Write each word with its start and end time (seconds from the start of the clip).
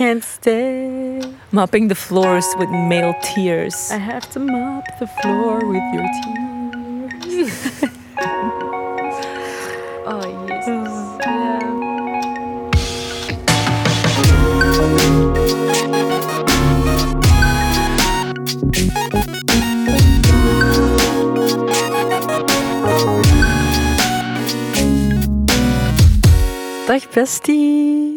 can't 0.00 0.24
stay. 0.24 1.20
Mopping 1.52 1.88
the 1.88 1.94
floors 1.94 2.46
with 2.56 2.70
male 2.70 3.14
tears. 3.22 3.90
I 3.90 3.98
have 3.98 4.30
to 4.30 4.38
mop 4.40 4.84
the 4.98 5.06
floor 5.20 5.58
with 5.72 5.84
your 5.94 6.06
tears. 6.22 7.84
Oh, 10.06 10.46
yes. 10.48 10.66
Ja. 10.66 11.60
Dag 26.86 27.02
besties. 27.14 28.09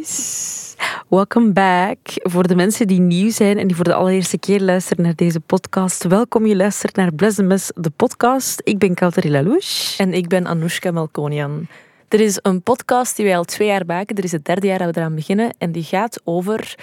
Welcome 1.13 1.51
back. 1.51 1.97
Voor 2.03 2.47
de 2.47 2.55
mensen 2.55 2.87
die 2.87 2.99
nieuw 2.99 3.31
zijn 3.31 3.57
en 3.57 3.67
die 3.67 3.75
voor 3.75 3.85
de 3.85 3.93
allereerste 3.93 4.37
keer 4.37 4.61
luisteren 4.61 5.03
naar 5.03 5.15
deze 5.15 5.39
podcast, 5.39 6.03
welkom 6.03 6.45
je 6.45 6.55
luistert 6.55 6.95
naar 6.95 7.13
Bless 7.13 7.35
the 7.35 7.43
Mess, 7.43 7.71
de 7.75 7.89
podcast. 7.89 8.61
Ik 8.63 8.77
ben 8.77 8.93
Kauter 8.93 9.31
Lalouche. 9.31 10.03
En 10.03 10.13
ik 10.13 10.27
ben 10.27 10.47
Anoushka 10.47 10.91
Melkonian. 10.91 11.67
Er 12.07 12.19
is 12.19 12.39
een 12.41 12.61
podcast 12.61 13.15
die 13.15 13.25
wij 13.25 13.37
al 13.37 13.43
twee 13.43 13.67
jaar 13.67 13.85
maken. 13.85 14.15
Er 14.15 14.23
is 14.23 14.31
het 14.31 14.45
derde 14.45 14.67
jaar 14.67 14.77
dat 14.79 14.93
we 14.93 14.99
eraan 14.99 15.15
beginnen. 15.15 15.53
En 15.57 15.71
die 15.71 15.83
gaat 15.83 16.21
over 16.23 16.75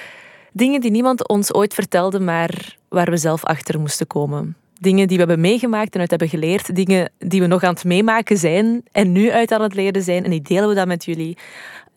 dingen 0.53 0.81
die 0.81 0.91
niemand 0.91 1.29
ons 1.29 1.55
ooit 1.55 1.75
vertelde, 1.75 2.21
maar 2.21 2.77
waar 2.89 3.11
we 3.11 3.17
zelf 3.17 3.45
achter 3.45 3.81
moesten 3.81 4.07
komen. 4.07 4.57
Dingen 4.81 5.09
die 5.09 5.17
we 5.17 5.23
hebben 5.25 5.41
meegemaakt 5.41 5.95
en 5.95 6.01
uit 6.01 6.11
hebben 6.11 6.29
geleerd. 6.29 6.75
Dingen 6.75 7.13
die 7.19 7.41
we 7.41 7.47
nog 7.47 7.63
aan 7.63 7.75
het 7.75 7.85
meemaken 7.85 8.37
zijn 8.37 8.83
en 8.93 9.13
nu 9.13 9.31
uit 9.31 9.53
aan 9.53 9.63
het 9.63 9.75
leren 9.75 10.03
zijn. 10.03 10.25
En 10.25 10.31
die 10.31 10.43
delen 10.43 10.69
we 10.69 10.75
dan 10.75 10.89
met 10.89 11.05
jullie. 11.05 11.37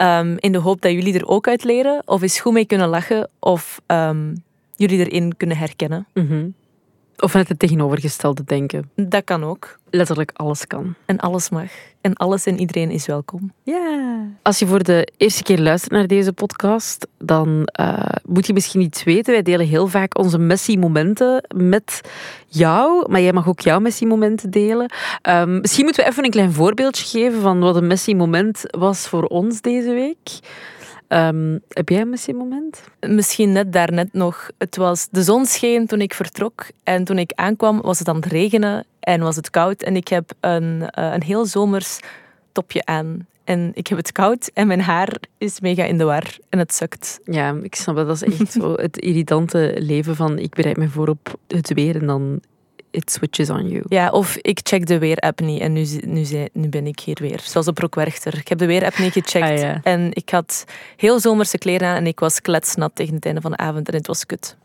Ehm, 0.04 0.36
in 0.40 0.52
de 0.52 0.58
hoop 0.58 0.82
dat 0.82 0.92
jullie 0.92 1.14
er 1.14 1.28
ook 1.28 1.48
uit 1.48 1.64
leren. 1.64 2.02
Of 2.06 2.22
eens 2.22 2.40
goed 2.40 2.54
mee 2.54 2.66
kunnen 2.66 2.88
lachen. 2.88 3.30
Of 3.40 3.82
ehm, 3.86 4.36
jullie 4.76 5.06
erin 5.06 5.38
kunnen 5.38 5.58
herkennen. 5.58 6.08
Mhm. 6.14 6.48
Of 7.18 7.34
net 7.34 7.48
het 7.48 7.60
tegenovergestelde 7.60 8.44
denken. 8.46 8.90
Dat 8.96 9.24
kan 9.24 9.44
ook. 9.44 9.78
Letterlijk 9.90 10.32
alles 10.34 10.68
kan. 10.68 10.96
En 11.06 11.18
alles 11.18 11.50
mag. 11.50 11.72
En 12.02 12.14
alles 12.14 12.46
en 12.46 12.60
iedereen 12.60 12.90
is 12.92 13.06
welkom. 13.06 13.54
Ja. 13.64 14.28
Als 14.42 14.60
je 14.60 14.68
voor 14.68 14.84
de 14.84 15.08
eerste 15.18 15.44
keer 15.44 15.60
luistert 15.60 15.92
naar 15.94 16.08
deze 16.08 16.34
podcast, 16.34 17.08
dan 17.18 17.66
eh, 17.66 18.10
moet 18.26 18.48
je 18.48 18.54
misschien 18.54 18.82
iets 18.82 19.04
weten. 19.04 19.34
Wij 19.34 19.42
delen 19.42 19.68
heel 19.68 19.88
vaak 19.88 20.18
onze 20.18 20.38
Messi-momenten 20.38 21.46
met 21.56 22.02
jou, 22.48 23.12
maar 23.12 23.22
jij 23.22 23.34
mag 23.34 23.48
ook 23.48 23.60
jouw 23.60 23.80
Messi-momenten 23.80 24.50
delen. 24.50 24.94
Ehm, 25.22 25.60
misschien 25.60 25.84
moeten 25.84 26.04
we 26.04 26.10
even 26.10 26.24
een 26.24 26.32
klein 26.32 26.54
voorbeeldje 26.54 27.20
geven 27.20 27.42
van 27.42 27.60
wat 27.60 27.76
een 27.76 27.88
Messi-moment 27.88 28.62
was 28.78 29.08
voor 29.08 29.24
ons 29.24 29.62
deze 29.62 29.94
week. 29.94 30.40
Ehm, 31.14 31.58
heb 31.70 31.90
jij 31.90 32.02
een 32.02 32.10
Messi-moment? 32.10 32.84
Misschien 33.00 33.52
net 33.52 33.74
daarnet 33.74 34.14
nog. 34.14 34.50
Het 34.58 34.76
was 34.76 35.08
de 35.12 35.24
zon 35.24 35.46
scheen 35.46 35.88
toen 35.88 36.02
ik 36.02 36.14
vertrok. 36.14 36.66
En 36.84 37.04
toen 37.04 37.18
ik 37.18 37.32
aankwam 37.36 37.82
was 37.82 38.00
het 38.00 38.08
aan 38.08 38.16
het 38.16 38.26
regenen 38.26 38.86
en 39.00 39.22
was 39.22 39.36
het 39.36 39.50
koud. 39.50 39.84
En 39.84 39.96
ik 39.96 40.08
heb 40.08 40.32
een, 40.40 40.90
eh, 40.90 41.14
een 41.14 41.24
heel 41.24 41.46
zomers 41.46 42.00
topje 42.52 42.86
aan. 42.86 43.28
En 43.44 43.72
ik 43.74 43.88
heb 43.88 43.98
het 43.98 44.12
koud 44.12 44.52
en 44.54 44.68
mijn 44.68 44.82
haar 44.82 45.18
is 45.38 45.60
mega 45.60 45.84
in 45.84 45.98
de 45.98 46.04
war. 46.04 46.38
En 46.50 46.60
het 46.60 46.74
sukt. 46.74 47.20
Ja, 47.24 47.56
ik 47.62 47.76
snap 47.76 47.96
dat. 47.96 48.08
Dat 48.08 48.22
is 48.22 48.40
echt 48.40 48.52
zo 48.62 48.74
het 48.74 48.98
irritante 48.98 49.76
leven 49.80 50.16
van 50.16 50.40
ik 50.40 50.56
bereid 50.56 50.78
me 50.78 50.90
voor 50.90 51.08
op 51.08 51.40
het 51.48 51.74
weer 51.74 51.96
en 51.96 52.08
dan 52.08 52.42
it 52.94 53.12
switches 53.12 53.50
on 53.50 53.68
you. 53.68 53.84
Ja, 53.88 54.10
of 54.10 54.36
ik 54.36 54.60
check 54.64 54.86
de 54.86 54.98
weerapp 54.98 55.40
niet 55.40 55.62
en 55.62 55.74
nu, 55.74 55.86
nu, 56.06 56.26
nu 56.54 56.70
ben 56.70 56.88
ik 56.88 57.00
hier 57.00 57.18
weer. 57.22 57.40
Zoals 57.44 57.68
op 57.68 57.78
Rockwerchter. 57.78 58.38
Ik 58.38 58.48
heb 58.48 58.58
de 58.58 58.66
weerapp 58.66 58.98
niet 58.98 59.14
gecheckt. 59.14 59.50
Ah, 59.50 59.58
ja. 59.58 59.80
En 59.84 60.10
ik 60.14 60.30
had 60.30 60.66
heel 60.98 61.20
zomerse 61.20 61.58
kleren 61.58 61.88
aan 61.88 61.96
en 61.96 62.08
ik 62.08 62.20
was 62.20 62.42
kletsnat 62.42 62.92
tegen 62.94 63.16
het 63.16 63.26
einde 63.26 63.42
van 63.42 63.52
de 63.52 63.58
avond. 63.58 63.88
En 63.88 63.96
het 63.96 64.08
was 64.08 64.26
kut. 64.26 64.56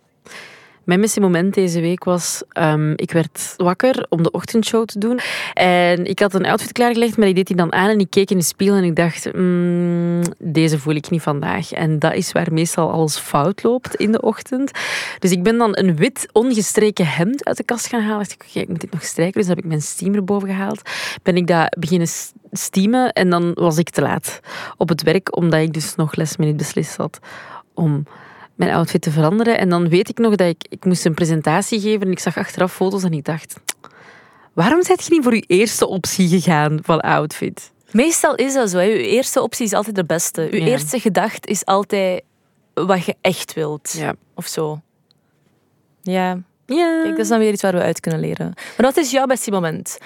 Mijn 0.88 1.00
missie 1.00 1.22
moment 1.22 1.54
deze 1.54 1.80
week 1.80 2.04
was, 2.04 2.42
ehm, 2.52 2.92
ik 2.96 3.12
werd 3.12 3.54
wakker 3.56 4.06
om 4.08 4.22
de 4.22 4.30
ochtendshow 4.30 4.84
te 4.84 4.98
doen. 4.98 5.20
En 5.54 6.04
ik 6.04 6.18
had 6.18 6.34
een 6.34 6.46
outfit 6.46 6.72
klaargelegd, 6.72 7.16
maar 7.16 7.28
ik 7.28 7.34
deed 7.34 7.46
die 7.46 7.56
dan 7.56 7.72
aan 7.72 7.88
en 7.88 7.98
ik 7.98 8.10
keek 8.10 8.30
in 8.30 8.38
de 8.38 8.44
spiegel 8.44 8.76
en 8.76 8.84
ik 8.84 8.96
dacht, 8.96 9.32
mm, 9.32 10.22
deze 10.38 10.78
voel 10.78 10.94
ik 10.94 11.10
niet 11.10 11.22
vandaag. 11.22 11.72
En 11.72 11.98
dat 11.98 12.14
is 12.14 12.32
waar 12.32 12.52
meestal 12.52 12.90
alles 12.90 13.16
fout 13.16 13.62
loopt 13.62 13.94
in 13.94 14.12
de 14.12 14.20
ochtend. 14.20 14.70
Dus 15.18 15.30
ik 15.30 15.42
ben 15.42 15.58
dan 15.58 15.70
een 15.72 15.96
wit 15.96 16.28
ongestreken 16.32 17.06
hemd 17.06 17.44
uit 17.44 17.56
de 17.56 17.64
kast 17.64 17.86
gaan 17.86 18.02
halen. 18.02 18.22
Ik 18.22 18.38
dacht, 18.38 18.54
ik 18.54 18.68
moet 18.68 18.80
dit 18.80 18.92
nog 18.92 19.04
strijken. 19.04 19.40
Dus 19.40 19.48
heb 19.48 19.58
ik 19.58 19.64
mijn 19.64 19.82
steamer 19.82 20.24
boven 20.24 20.48
gehaald. 20.48 20.82
Ben 21.22 21.36
ik 21.36 21.46
dat 21.46 21.76
beginnen 21.78 22.08
steamen 22.52 23.12
en 23.12 23.30
dan 23.30 23.50
was 23.54 23.78
ik 23.78 23.90
te 23.90 24.00
laat 24.00 24.40
op 24.76 24.88
het 24.88 25.02
werk, 25.02 25.36
omdat 25.36 25.60
ik 25.60 25.72
dus 25.72 25.94
nog 25.94 26.16
last 26.16 26.38
minute 26.38 26.56
beslist 26.56 26.96
had 26.96 27.18
om 27.74 28.06
mijn 28.58 28.70
outfit 28.72 29.00
te 29.02 29.10
veranderen. 29.10 29.58
En 29.58 29.68
dan 29.68 29.88
weet 29.88 30.08
ik 30.08 30.18
nog 30.18 30.34
dat 30.34 30.48
ik, 30.48 30.64
ik 30.68 30.84
moest 30.84 31.04
een 31.04 31.14
presentatie 31.14 31.80
geven 31.80 32.00
en 32.06 32.10
ik 32.12 32.18
zag 32.18 32.36
achteraf 32.36 32.72
foto's 32.72 33.02
en 33.04 33.12
ik 33.12 33.24
dacht, 33.24 33.54
waarom 34.52 34.82
zijt 34.82 35.04
je 35.04 35.10
niet 35.10 35.22
voor 35.22 35.34
je 35.34 35.44
eerste 35.46 35.86
optie 35.86 36.28
gegaan 36.28 36.78
van 36.82 37.00
outfit? 37.00 37.70
Meestal 37.90 38.34
is 38.34 38.54
dat 38.54 38.70
zo. 38.70 38.76
Hè. 38.76 38.82
Je 38.84 39.08
eerste 39.08 39.42
optie 39.42 39.66
is 39.66 39.72
altijd 39.72 39.96
de 39.96 40.04
beste. 40.04 40.42
Je 40.42 40.60
Ja. 40.60 40.66
eerste 40.66 41.00
gedachte 41.00 41.48
is 41.48 41.64
altijd 41.64 42.22
wat 42.74 43.04
je 43.04 43.14
echt 43.20 43.54
wilt. 43.54 43.94
Ja. 43.96 44.14
Of 44.34 44.46
zo. 44.46 44.80
Ja, 46.02 46.38
Ja. 46.66 47.00
kijk, 47.02 47.10
dat 47.10 47.18
is 47.18 47.28
dan 47.28 47.38
weer 47.38 47.52
iets 47.52 47.62
waar 47.62 47.72
we 47.72 47.80
uit 47.82 48.00
kunnen 48.00 48.20
leren. 48.20 48.46
Maar 48.56 48.86
wat 48.86 48.96
is 48.96 49.10
jouw 49.10 49.26
beste 49.26 49.50
moment? 49.50 49.98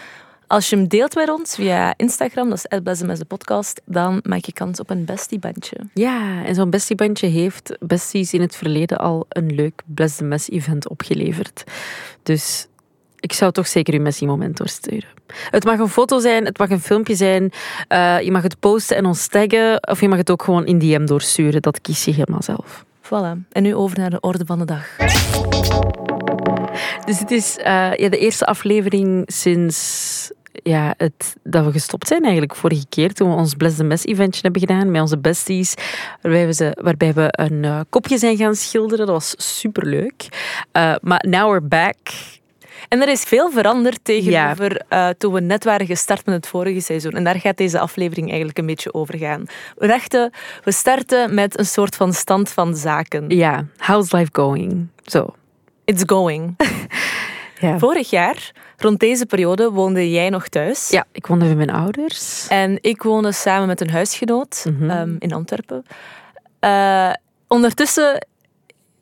Als 0.53 0.71
je 0.71 0.77
hem 0.77 0.89
deelt 0.89 1.15
met 1.15 1.29
ons 1.29 1.55
via 1.55 1.95
Instagram, 1.97 2.49
dat 2.49 2.67
is 2.71 2.81
@blessemes 2.83 3.19
de 3.19 3.25
podcast, 3.25 3.81
dan 3.85 4.21
maak 4.23 4.45
je 4.45 4.53
kans 4.53 4.81
op 4.81 4.91
een 4.91 5.05
bestiebandje. 5.05 5.77
Ja, 5.95 6.45
en 6.45 6.55
zo'n 6.55 6.71
bestiebandje 6.71 7.27
heeft 7.27 7.77
besties 7.81 8.33
in 8.33 8.41
het 8.41 8.57
verleden 8.57 8.99
al 8.99 9.27
een 9.29 9.55
leuk 9.55 9.83
Bless 9.85 10.21
event 10.49 10.89
opgeleverd. 10.89 11.65
Dus 12.23 12.67
ik 13.21 13.33
zou 13.33 13.53
toch 13.53 13.67
zeker 13.67 13.95
uw 13.95 14.01
Messi-moment 14.01 14.57
doorsturen. 14.57 15.09
Het 15.51 15.65
mag 15.65 15.79
een 15.79 15.89
foto 15.89 16.19
zijn, 16.19 16.45
het 16.45 16.59
mag 16.59 16.71
een 16.71 16.81
filmpje 16.81 17.15
zijn. 17.15 17.53
eh, 17.89 18.21
je 18.21 18.31
mag 18.31 18.43
het 18.43 18.61
posten 18.61 18.97
en 18.97 19.07
ons 19.07 19.27
taggen. 19.27 19.89
Of 19.89 20.01
je 20.01 20.09
mag 20.09 20.19
het 20.19 20.31
ook 20.31 20.43
gewoon 20.43 20.67
in 20.67 20.79
DM 20.79 21.05
doorsturen. 21.05 21.63
Dat 21.63 21.81
kies 21.81 22.05
je 22.05 22.13
helemaal 22.13 22.43
zelf. 22.43 22.85
Voilà. 23.03 23.49
En 23.53 23.63
nu 23.63 23.75
over 23.75 23.99
naar 23.99 24.11
de 24.11 24.21
orde 24.21 24.47
van 24.47 24.59
de 24.59 24.65
dag. 24.65 24.97
Dus 27.05 27.19
het 27.19 27.31
is 27.31 27.57
eh, 27.57 27.95
ja, 27.95 28.09
de 28.09 28.19
eerste 28.19 28.47
aflevering 28.47 29.23
sinds 29.27 30.31
ja, 30.63 30.95
het, 30.97 31.37
dat 31.43 31.65
we 31.65 31.73
gestopt 31.73 32.09
zijn 32.09 32.23
eigenlijk. 32.23 32.55
Vorige 32.55 32.87
keer 32.89 33.13
toen 33.13 33.31
we 33.31 33.37
ons 33.37 33.55
Bless 33.55 33.77
the 33.77 33.85
Mess 33.85 34.05
eventje 34.05 34.41
hebben 34.43 34.61
gedaan 34.61 34.91
met 34.91 35.01
onze 35.01 35.19
besties. 35.19 35.75
Waarbij 36.21 36.47
we, 36.47 36.53
ze, 36.53 36.77
waarbij 36.81 37.13
we 37.13 37.27
een 37.31 37.65
eh, 37.65 37.81
kopje 37.89 38.19
zijn 38.19 38.37
gaan 38.37 38.55
schilderen. 38.55 39.07
Dat 39.07 39.15
was 39.15 39.59
superleuk. 39.59 40.29
Eh 40.73 40.95
maar 41.01 41.25
now 41.29 41.51
we're 41.51 41.69
back. 41.69 41.97
En 42.89 43.03
er 43.03 43.09
is 43.09 43.23
veel 43.23 43.51
veranderd 43.51 43.99
tegenover 44.03 44.83
eh, 44.89 45.09
toen 45.19 45.33
we 45.33 45.41
net 45.41 45.65
waren 45.65 45.87
gestart 45.87 46.27
met 46.27 46.35
het 46.35 46.47
vorige 46.47 46.81
seizoen. 46.81 47.13
En 47.13 47.25
daar 47.25 47.41
gaat 47.41 47.57
deze 47.57 47.79
aflevering 47.79 48.29
eigenlijk 48.29 48.59
een 48.59 48.67
beetje 48.67 48.95
over 48.95 49.19
gaan. 49.19 49.45
We 49.77 49.87
dachten, 49.87 50.33
we 50.65 50.73
starten 50.73 51.35
met 51.35 51.59
een 51.59 51.67
soort 51.67 51.97
van 51.97 52.13
stand 52.13 52.51
van 52.51 52.77
zaken. 52.77 53.25
Ja, 53.29 53.67
how's 53.77 54.13
life 54.13 54.31
going? 54.33 54.89
Zo. 55.05 55.35
It's 55.85 56.03
going. 56.07 56.55
Ja. 57.63 57.79
Vorig 57.79 58.11
jaar, 58.11 58.51
rond 58.77 59.01
deze 59.01 59.27
periode, 59.27 59.71
woonde 59.71 60.11
jij 60.11 60.29
nog 60.29 60.49
thuis. 60.49 60.89
ja, 60.89 61.05
ik 61.13 61.27
woonde 61.27 61.45
bij 61.45 61.55
mijn 61.55 61.71
ouders. 61.71 62.47
En 62.49 62.79
ik 62.81 63.03
woonde 63.03 63.33
samen 63.33 63.67
met 63.67 63.81
een 63.81 63.91
huisgenoot 63.91 64.65
Mhm. 64.69 64.91
ehm, 64.91 65.15
in 65.19 65.33
Antwerpen. 65.33 65.85
Eh, 66.61 67.11
ondertussen 67.49 68.27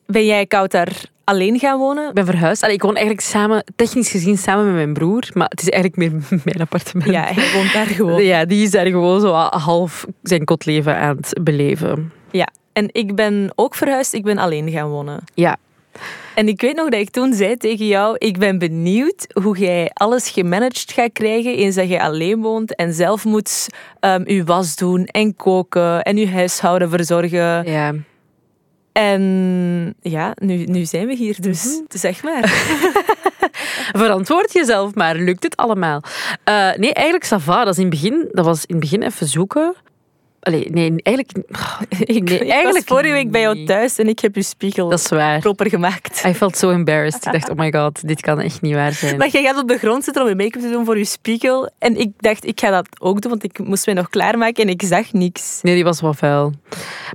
ben 0.05 0.25
jij 0.25 0.45
koud 0.45 0.71
daar 0.71 1.01
alleen 1.23 1.59
gaan 1.59 1.77
wonen. 1.79 2.07
Ik 2.07 2.13
ben 2.13 2.25
verhuisd. 2.25 2.61
Allee, 2.63 2.75
ik 2.75 2.81
woon 2.81 2.95
eigenlijk 2.95 3.25
samen, 3.25 3.63
technisch 3.75 4.09
gezien 4.09 4.37
samen 4.37 4.65
met 4.65 4.73
mijn 4.73 4.93
broer. 4.93 5.29
Maar 5.33 5.47
het 5.49 5.61
is 5.61 5.69
eigenlijk 5.69 6.11
meer 6.11 6.21
mijn 6.45 6.59
appartement. 6.61 7.11
Ja, 7.11 7.23
hij 7.33 7.51
woont 7.53 7.73
daar 7.73 7.85
gewoon. 7.97 8.23
Ja, 8.23 8.45
die 8.45 8.63
is 8.63 8.71
daar 8.71 8.85
gewoon 8.85 9.21
zo 9.21 9.31
half 9.33 10.05
zijn 10.23 10.45
kotleven 10.45 10.95
aan 10.97 11.15
het 11.17 11.37
beleven. 11.43 12.11
Ja. 12.31 12.47
En 12.73 12.89
ik 12.91 13.15
ben 13.15 13.51
ook 13.55 13.75
verhuisd, 13.75 14.13
ik 14.13 14.23
ben 14.23 14.37
alleen 14.37 14.69
gaan 14.71 14.89
wonen. 14.89 15.23
Ja, 15.33 15.57
En 16.41 16.47
ik 16.47 16.61
weet 16.61 16.75
nog 16.75 16.89
dat 16.89 16.99
ik 16.99 17.09
toen 17.09 17.33
zei 17.33 17.57
tegen 17.57 17.87
jou, 17.87 18.15
ik 18.17 18.37
ben 18.37 18.57
benieuwd 18.57 19.27
hoe 19.43 19.57
jij 19.57 19.89
alles 19.93 20.29
gemanaged 20.29 20.91
gaat 20.91 21.11
krijgen 21.13 21.57
eens 21.57 21.75
dat 21.75 21.89
je 21.89 22.01
alleen 22.01 22.41
woont 22.41 22.75
en 22.75 22.93
zelf 22.93 23.25
moet 23.25 23.67
ehm 23.99 24.31
je 24.31 24.43
was 24.43 24.75
doen 24.75 25.05
en 25.05 25.35
koken 25.35 26.01
en 26.01 26.17
je 26.17 26.29
huishouden 26.29 26.89
verzorgen. 26.89 27.71
ja. 27.71 27.93
En 28.91 29.95
ja, 30.01 30.31
nu, 30.35 30.63
nu 30.63 30.85
zijn 30.85 31.07
we 31.07 31.15
hier 31.15 31.41
dus. 31.41 31.81
Zeg 31.87 32.23
maar. 32.23 32.49
Verantwoord 34.01 34.53
jezelf 34.53 34.95
maar, 34.95 35.15
lukt 35.15 35.43
het 35.43 35.55
allemaal? 35.55 36.01
Eh, 36.43 36.69
nee, 36.75 36.93
eigenlijk 36.93 37.25
Sava, 37.25 37.63
dat, 37.63 37.73
is 37.73 37.83
in 37.83 37.89
het 37.89 38.01
begin, 38.01 38.29
dat 38.31 38.45
was 38.45 38.65
in 38.65 38.75
het 38.75 38.83
begin 38.83 39.01
even 39.01 39.27
zoeken. 39.27 39.75
Allee, 40.41 40.69
nee, 40.71 40.93
eigenlijk... 41.03 41.37
Ik, 41.99 42.23
nee, 42.29 42.39
eigenlijk 42.39 42.87
was 42.87 42.97
vorige 42.97 43.13
week 43.13 43.31
bij 43.31 43.41
jou 43.41 43.65
thuis 43.65 43.97
en 43.97 44.07
ik 44.07 44.19
heb 44.19 44.35
je 44.35 44.41
spiegel 44.43 44.89
Dat 44.89 44.99
is 44.99 45.09
waar. 45.09 45.39
proper 45.39 45.69
gemaakt. 45.69 46.23
I 46.27 46.33
felt 46.33 46.57
so 46.57 46.69
embarrassed. 46.69 47.25
Ik 47.25 47.31
dacht, 47.31 47.49
oh 47.49 47.57
my 47.57 47.71
god, 47.71 48.07
dit 48.07 48.21
kan 48.21 48.39
echt 48.39 48.61
niet 48.61 48.73
waar 48.73 48.91
zijn. 48.93 49.17
Maar 49.17 49.27
jij 49.29 49.43
gaat 49.43 49.57
op 49.61 49.67
de 49.67 49.77
grond 49.77 50.03
zitten 50.03 50.23
om 50.23 50.29
je 50.29 50.35
make-up 50.35 50.61
te 50.61 50.69
doen 50.69 50.85
voor 50.85 50.97
je 50.97 51.05
spiegel. 51.05 51.69
En 51.79 51.97
ik 51.99 52.09
dacht, 52.17 52.45
ik 52.45 52.59
ga 52.59 52.69
dat 52.69 52.87
ook 52.99 53.21
doen, 53.21 53.31
want 53.31 53.43
ik 53.43 53.59
moest 53.59 53.85
mij 53.85 53.95
nog 53.95 54.09
klaarmaken 54.09 54.63
en 54.63 54.69
ik 54.69 54.81
zag 54.85 55.13
niks. 55.13 55.59
Nee, 55.61 55.75
die 55.75 55.83
was 55.83 56.01
wel 56.01 56.13
vuil. 56.13 56.53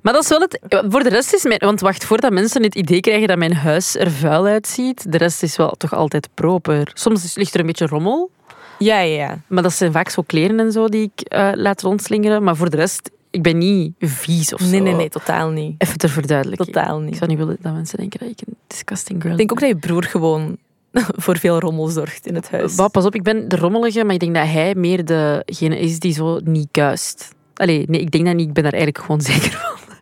Maar 0.02 0.12
dat 0.12 0.22
is 0.22 0.28
wel 0.28 0.40
het... 0.40 0.58
Voor 0.88 1.02
de 1.02 1.08
rest 1.08 1.34
is 1.34 1.42
mijn... 1.44 1.58
Want 1.64 1.80
wacht, 1.80 2.04
voordat 2.04 2.32
mensen 2.32 2.62
het 2.62 2.74
idee 2.74 3.00
krijgen 3.00 3.28
dat 3.28 3.38
mijn 3.38 3.54
huis 3.54 3.96
er 3.96 4.10
vuil 4.10 4.46
uitziet, 4.46 5.12
de 5.12 5.18
rest 5.18 5.42
is 5.42 5.56
wel 5.56 5.70
toch 5.70 5.94
altijd 5.94 6.28
proper. 6.34 6.90
Soms 6.94 7.34
ligt 7.36 7.54
er 7.54 7.60
een 7.60 7.66
beetje 7.66 7.86
rommel, 7.86 8.30
Ja, 8.78 9.00
ja, 9.00 9.16
ja. 9.16 9.38
maar 9.46 9.62
dat 9.62 9.72
zijn 9.72 9.92
vaak 9.92 10.08
zo 10.08 10.22
kleren 10.26 10.60
en 10.60 10.72
zo 10.72 10.88
die 10.88 11.12
ik 11.14 11.20
eh, 11.28 11.50
laat 11.54 11.82
rondslingeren. 11.82 12.42
Maar 12.42 12.56
voor 12.56 12.70
de 12.70 12.76
rest, 12.76 13.10
ik 13.36 13.42
ben 13.42 13.58
niet 13.58 13.92
vies 13.98 14.54
of 14.54 14.60
zo. 14.60 14.66
Nee, 14.66 14.80
nee, 14.80 14.94
nee, 14.94 15.08
totaal 15.08 15.50
niet. 15.50 15.74
Even 15.78 15.98
ter 15.98 16.08
verduidelijking. 16.08 16.72
Totaal 16.72 16.98
Ik 16.98 17.04
niet. 17.04 17.16
zou 17.16 17.30
niet 17.30 17.38
willen 17.38 17.56
dat 17.60 17.72
mensen 17.72 17.98
denken 17.98 18.18
dat 18.18 18.28
ik 18.28 18.40
een 18.46 18.56
disgusting 18.66 19.22
girl 19.22 19.32
Ik 19.32 19.38
denk 19.38 19.52
ook 19.52 19.60
dat 19.60 19.68
je 19.68 19.76
broer 19.76 20.04
gewoon 20.04 20.56
voor 21.24 21.38
veel 21.38 21.58
rommel 21.60 21.86
zorgt 21.88 22.26
in 22.26 22.34
het 22.34 22.50
huis. 22.50 22.74
Bah, 22.74 22.90
pas 22.90 23.04
op, 23.04 23.14
ik 23.14 23.22
ben 23.22 23.48
de 23.48 23.56
rommelige, 23.56 24.04
maar 24.04 24.14
ik 24.14 24.20
denk 24.20 24.34
dat 24.34 24.46
hij 24.46 24.74
meer 24.74 25.04
degene 25.04 25.78
is 25.78 25.98
die 25.98 26.12
zo 26.12 26.40
niet 26.44 26.68
kuist. 26.70 27.34
Allee, 27.54 27.84
nee, 27.88 28.00
ik 28.00 28.10
denk 28.10 28.24
dat 28.26 28.34
niet. 28.34 28.48
Ik 28.48 28.54
ben 28.54 28.62
daar 28.62 28.72
eigenlijk 28.72 29.04
gewoon 29.04 29.20
zeker 29.32 29.50
van. 29.50 29.94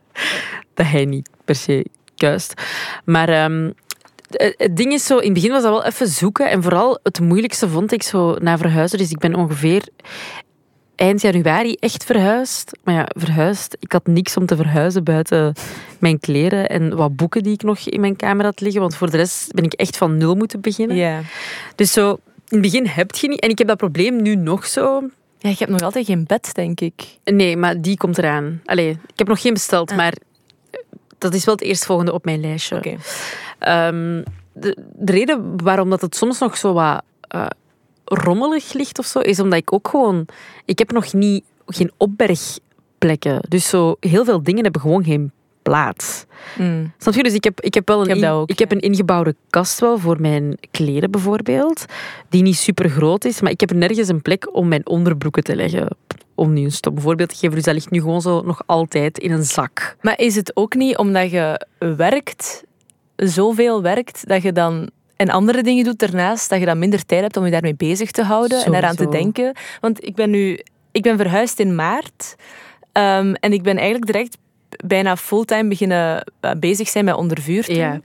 Dat 0.74 0.86
hij 0.86 1.04
niet 1.04 1.30
per 1.44 1.54
se 1.54 1.86
kuist. 2.16 2.54
Maar 3.04 3.28
ehm, 3.28 3.70
het 4.30 4.54
het 4.56 4.76
ding 4.76 4.92
is 4.92 5.06
zo, 5.06 5.18
in 5.18 5.24
het 5.24 5.34
begin 5.34 5.50
was 5.50 5.62
dat 5.62 5.72
wel 5.72 5.84
even 5.84 6.06
zoeken. 6.06 6.50
En 6.50 6.62
vooral 6.62 6.98
het 7.02 7.20
moeilijkste 7.20 7.68
vond 7.68 7.92
ik 7.92 8.02
zo 8.02 8.36
na 8.38 8.58
verhuizen. 8.58 8.98
Dus 8.98 9.10
ik 9.10 9.18
ben 9.18 9.34
ongeveer 9.34 9.88
eind 10.96 11.20
januari 11.20 11.74
echt 11.74 12.04
verhuisd. 12.04 12.78
Maar 12.84 12.94
ja, 12.94 13.08
verhuisd. 13.16 13.76
Ik 13.80 13.92
had 13.92 14.06
niks 14.06 14.36
om 14.36 14.46
te 14.46 14.56
verhuizen 14.56 15.04
buiten 15.04 15.52
mijn 15.98 16.20
kleren 16.20 16.68
en 16.68 16.96
wat 16.96 17.16
boeken 17.16 17.42
die 17.42 17.52
ik 17.52 17.62
nog 17.62 17.78
in 17.78 18.00
mijn 18.00 18.16
kamer 18.16 18.44
had 18.44 18.60
liggen. 18.60 18.80
Want 18.80 18.96
voor 18.96 19.10
de 19.10 19.16
rest 19.16 19.52
ben 19.52 19.64
ik 19.64 19.72
echt 19.72 19.96
van 19.96 20.16
nul 20.16 20.34
moeten 20.34 20.60
beginnen. 20.60 20.96
Ja. 20.96 21.20
Dus 21.74 21.92
zo, 21.92 22.10
in 22.10 22.18
het 22.48 22.60
begin 22.60 22.86
heb 22.86 23.14
je 23.14 23.28
niet. 23.28 23.40
En 23.40 23.50
ik 23.50 23.58
heb 23.58 23.68
dat 23.68 23.76
probleem 23.76 24.22
nu 24.22 24.34
nog 24.36 24.66
zo. 24.66 25.08
Ja, 25.38 25.48
je 25.50 25.56
hebt 25.58 25.70
nog 25.70 25.80
altijd 25.80 26.06
geen 26.06 26.24
bed, 26.26 26.54
denk 26.54 26.80
ik. 26.80 27.18
Nee, 27.24 27.56
maar 27.56 27.80
die 27.80 27.96
komt 27.96 28.18
eraan. 28.18 28.60
Allee, 28.64 28.90
ik 28.90 29.18
heb 29.18 29.28
nog 29.28 29.40
geen 29.40 29.52
besteld, 29.52 29.90
Ah. 29.90 29.96
maar 29.96 30.14
dat 31.18 31.34
is 31.34 31.44
wel 31.44 31.54
het 31.54 31.64
eerstvolgende 31.64 32.12
op 32.12 32.24
mijn 32.24 32.40
lijstje. 32.40 32.76
Oké. 32.76 32.96
Ehm, 33.58 34.22
de, 34.52 34.76
de 34.94 35.12
reden 35.12 35.62
waarom 35.62 35.90
dat 35.90 36.00
het 36.00 36.16
soms 36.16 36.38
nog 36.38 36.56
zo 36.56 36.72
wat 36.72 37.02
eh, 37.20 37.46
rommelig 38.14 38.72
ligt 38.72 38.98
of 38.98 39.06
zo, 39.06 39.18
is 39.18 39.40
omdat 39.40 39.58
ik 39.58 39.72
ook 39.72 39.88
gewoon... 39.88 40.26
Ik 40.64 40.78
heb 40.78 40.92
nog 40.92 41.12
niet, 41.12 41.44
geen 41.66 41.92
opbergplekken. 41.96 43.40
Dus 43.48 43.68
zo, 43.68 43.96
heel 44.00 44.24
veel 44.24 44.42
dingen 44.42 44.62
hebben 44.62 44.80
gewoon 44.80 45.04
geen 45.04 45.32
plaats. 45.62 46.24
Mm. 46.58 46.92
Snap 46.98 47.14
je? 47.14 47.22
Dus 47.22 47.34
ik 47.34 47.44
heb, 47.44 47.60
ik 47.60 47.74
heb 47.74 47.88
wel 47.88 47.96
een, 48.00 48.04
Ik 48.04 48.08
heb 48.10 48.20
dat 48.20 48.30
in- 48.30 48.36
ook, 48.36 48.50
ik 48.50 48.58
heb 48.58 48.70
ja. 48.70 48.76
een 48.76 48.82
ingebouwde 48.82 49.34
kast 49.50 49.80
wel 49.80 49.98
voor 49.98 50.20
mijn 50.20 50.58
kleren 50.70 51.10
bijvoorbeeld, 51.10 51.84
die 52.28 52.42
niet 52.42 52.56
super 52.56 52.88
groot 52.90 53.24
is, 53.24 53.40
maar 53.40 53.50
ik 53.50 53.60
heb 53.60 53.72
nergens 53.72 54.08
een 54.08 54.22
plek 54.22 54.54
om 54.54 54.68
mijn 54.68 54.86
onderbroeken 54.86 55.42
te 55.44 55.56
leggen. 55.56 55.88
Om 56.34 56.52
nu 56.52 56.64
een 56.64 56.72
stom 56.72 57.00
voorbeeld 57.00 57.28
te 57.28 57.34
geven, 57.34 57.54
dus 57.54 57.64
dat 57.64 57.74
ligt 57.74 57.90
nu 57.90 58.00
gewoon 58.00 58.20
zo 58.20 58.40
nog 58.42 58.62
altijd 58.66 59.18
in 59.18 59.32
een 59.32 59.44
zak. 59.44 59.96
Maar 60.00 60.18
is 60.18 60.34
het 60.34 60.56
ook 60.56 60.74
niet 60.74 60.96
omdat 60.96 61.30
je 61.30 61.66
werkt, 61.78 62.64
zoveel 63.16 63.82
werkt, 63.82 64.28
dat 64.28 64.42
je 64.42 64.52
dan 64.52 64.90
en 65.24 65.30
andere 65.30 65.62
dingen 65.62 65.84
doet 65.84 65.98
daarnaast, 65.98 66.50
dat 66.50 66.58
je 66.58 66.66
dan 66.66 66.78
minder 66.78 67.06
tijd 67.06 67.20
hebt 67.20 67.36
om 67.36 67.44
je 67.44 67.50
daarmee 67.50 67.74
bezig 67.74 68.10
te 68.10 68.22
houden 68.22 68.64
en 68.64 68.72
daaraan 68.72 68.96
te 68.96 69.08
denken? 69.08 69.54
Want 69.80 70.06
ik 70.06 70.14
ben 70.14 70.30
nu, 70.30 70.60
ik 70.92 71.02
ben 71.02 71.16
verhuisd 71.16 71.58
in 71.58 71.74
maart 71.74 72.36
ehm, 72.92 73.34
en 73.40 73.52
ik 73.52 73.62
ben 73.62 73.76
eigenlijk 73.76 74.06
direct 74.06 74.36
bijna 74.84 75.16
fulltime 75.16 75.68
beginnen 75.68 76.24
eh, 76.40 76.50
bezig 76.56 76.88
zijn 76.88 77.04
met 77.04 77.14
ondervuur 77.14 77.66
doen. 77.66 77.76
Ja. 77.76 78.00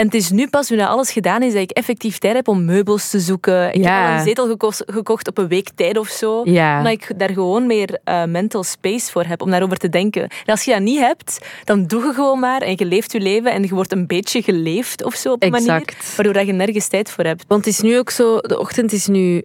En 0.00 0.06
het 0.06 0.14
is 0.14 0.30
nu 0.30 0.48
pas, 0.48 0.70
nu 0.70 0.76
dat 0.76 0.88
alles 0.88 1.10
gedaan 1.12 1.42
is, 1.42 1.52
dat 1.52 1.62
ik 1.62 1.70
effectief 1.70 2.18
tijd 2.18 2.34
heb 2.34 2.48
om 2.48 2.64
meubels 2.64 3.10
te 3.10 3.20
zoeken. 3.20 3.68
Ik 3.74 3.82
Ja. 3.82 4.00
heb 4.00 4.10
al 4.12 4.18
een 4.18 4.24
zetel 4.26 4.46
gekocht, 4.46 4.82
gekocht 4.86 5.28
op 5.28 5.38
een 5.38 5.48
week 5.48 5.68
tijd 5.74 5.98
of 5.98 6.08
zo. 6.08 6.40
Ja. 6.44 6.76
Omdat 6.78 6.92
ik 6.92 7.12
daar 7.18 7.28
gewoon 7.30 7.66
meer 7.66 7.98
eh, 8.04 8.24
mental 8.24 8.62
space 8.64 9.10
voor 9.10 9.24
heb 9.24 9.42
om 9.42 9.50
daarover 9.50 9.76
te 9.76 9.88
denken. 9.88 10.22
En 10.22 10.28
als 10.46 10.64
je 10.64 10.70
dat 10.72 10.80
niet 10.80 10.98
hebt, 10.98 11.38
dan 11.64 11.86
doe 11.86 12.04
je 12.04 12.12
gewoon 12.12 12.38
maar 12.38 12.60
en 12.62 12.74
je 12.76 12.84
leeft 12.84 13.12
je 13.12 13.20
leven 13.20 13.52
en 13.52 13.62
je 13.62 13.68
wordt 13.74 13.92
een 13.92 14.06
beetje 14.06 14.42
geleefd 14.42 15.04
of 15.04 15.14
zo 15.14 15.32
op 15.32 15.42
een 15.42 15.50
manier. 15.50 15.84
Waardoor 16.16 16.34
dat 16.34 16.46
je 16.46 16.52
nergens 16.52 16.88
tijd 16.88 17.10
voor 17.10 17.24
hebt. 17.24 17.44
Want 17.48 17.64
het 17.64 17.74
is 17.74 17.80
nu 17.80 17.98
ook 17.98 18.10
zo, 18.10 18.38
de 18.38 18.58
ochtend 18.58 18.92
is 18.92 19.06
nu, 19.06 19.42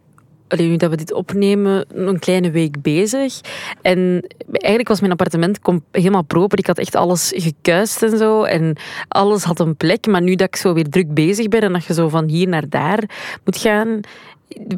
allee, 0.48 0.68
nu 0.68 0.78
dat 0.78 0.90
we 0.90 0.96
dit 0.96 1.14
opnemen, 1.14 1.86
een 1.94 2.20
kleine 2.20 2.52
week 2.52 2.82
bezig. 2.82 3.42
En 3.82 4.26
eigenlijk 4.52 4.88
was 4.88 5.00
mijn 5.00 5.12
appartement 5.12 5.60
helemaal 5.92 6.24
proper. 6.24 6.60
Ik 6.60 6.68
had 6.68 6.78
echt 6.78 6.96
alles 6.96 7.34
gekuist 7.36 8.04
en 8.04 8.18
zo. 8.18 8.44
En 8.44 8.76
alles 9.08 9.44
had 9.44 9.60
een 9.60 9.76
plek. 9.76 10.08
Maar 10.08 10.22
nu 10.22 10.36
dat 10.36 10.48
ik 10.48 10.56
zo 10.56 10.74
weer 10.74 10.90
druk 10.90 11.14
bezig 11.14 11.48
ben 11.48 11.62
en 11.62 11.74
dat 11.74 11.86
je 11.86 11.94
zo 11.94 12.10
van 12.10 12.30
hier 12.30 12.48
naar 12.48 12.70
daar 12.70 13.04
moet 13.44 13.58
gaan, 13.58 14.00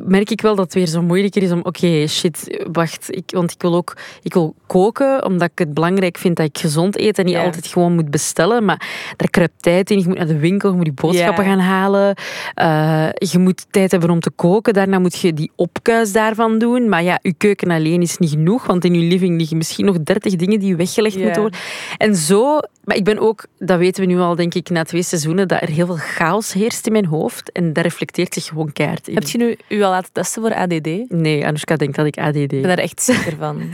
merk 0.06 0.30
ik 0.30 0.42
wel 0.42 0.56
dat 0.56 0.66
het 0.66 0.74
weer 0.74 0.88
zo 0.88 1.02
moeilijker 1.02 1.44
is 1.44 1.52
om, 1.52 1.60
oké, 1.64 2.08
shit, 2.08 2.66
wacht. 2.72 3.08
Ik, 3.16 3.24
want 3.28 3.52
ik 3.52 3.62
wil 3.62 3.76
ook 3.76 3.98
ik 4.22 4.34
wil 4.34 4.56
koken, 4.68 5.26
omdat 5.26 5.50
ik 5.52 5.60
het 5.60 5.74
belangrijk 5.74 6.18
vind 6.18 6.36
dat 6.36 6.46
ik 6.46 6.58
gezond 6.58 7.00
eet 7.00 7.18
en 7.18 7.26
niet 7.26 7.34
Ja. 7.34 7.44
altijd 7.44 7.68
gewoon 7.68 7.96
moet 7.96 8.10
bestellen. 8.12 8.66
Maar 8.66 8.82
daar 9.18 9.30
kruipt 9.30 9.62
tijd 9.62 9.92
in. 9.92 10.00
Je 10.00 10.08
moet 10.08 10.18
naar 10.18 10.28
de 10.28 10.40
winkel, 10.40 10.70
je 10.70 10.76
moet 10.76 10.86
die 10.86 10.94
boodschappen 10.94 11.44
Ja. 11.44 11.50
gaan 11.50 11.60
halen. 11.60 12.16
Eh, 12.54 13.08
je 13.32 13.38
moet 13.40 13.66
tijd 13.70 13.92
hebben 13.92 14.10
om 14.10 14.20
te 14.20 14.32
koken. 14.32 14.74
Daarna 14.74 15.00
moet 15.00 15.20
je 15.20 15.34
die 15.34 15.52
opkuis 15.56 16.12
daarvan 16.12 16.58
doen. 16.58 16.90
Maar 16.90 17.04
ja, 17.04 17.20
je 17.22 17.34
keuken 17.34 17.72
alleen 17.72 18.02
is 18.02 18.18
niet 18.18 18.30
genoeg, 18.30 18.66
want 18.66 18.86
in 18.86 18.94
je 18.94 19.08
living 19.08 19.38
liggen 19.38 19.58
misschien 19.58 19.86
nog 19.86 19.98
dertig 20.04 20.36
dingen 20.36 20.60
die 20.60 20.76
weggelegd 20.76 21.16
Ja. 21.16 21.22
moeten 21.24 21.42
worden. 21.42 21.60
En 21.98 22.16
zo... 22.16 22.60
Maar 22.84 22.96
ik 22.96 23.04
ben 23.04 23.20
ook, 23.20 23.46
dat 23.60 23.78
weten 23.80 24.06
we 24.08 24.14
nu 24.14 24.20
al, 24.20 24.36
denk 24.36 24.54
ik, 24.54 24.70
na 24.70 24.84
twee 24.84 25.04
seizoenen, 25.04 25.48
dat 25.48 25.62
er 25.62 25.70
heel 25.70 25.86
veel 25.86 25.96
chaos 25.98 26.54
heerst 26.54 26.86
in 26.86 26.92
mijn 26.92 27.06
hoofd. 27.06 27.52
En 27.52 27.74
dat 27.74 27.84
reflecteert 27.84 28.34
zich 28.34 28.46
gewoon 28.46 28.74
keihard 28.74 29.08
in. 29.08 29.14
Heb 29.14 29.24
je 29.28 29.38
nu 29.38 29.57
u 29.70 29.82
al 29.82 29.90
laten 29.92 30.12
testen 30.12 30.42
voor 30.42 30.54
ADD? 30.56 30.88
Ik 30.88 31.06
Nee, 31.10 31.46
Anoushka 31.46 31.76
denkt 31.76 31.96
dat 31.96 32.06
ik 32.06 32.18
ADD 32.18 32.48
ben 32.48 32.62
daar 32.62 32.78
echt 32.78 33.02
zeker 33.02 33.36
van. 33.38 33.62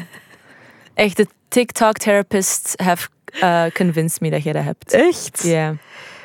Echt, 0.94 1.18
de 1.18 1.28
TikTok-therapists 1.48 2.74
have 2.76 3.08
uh, 3.44 3.64
convinced 3.74 4.22
me 4.22 4.30
dat 4.30 4.44
jij 4.44 4.54
dat 4.54 4.64
hebt. 4.64 4.94
Echt? 4.94 5.44
Ja. 5.44 5.76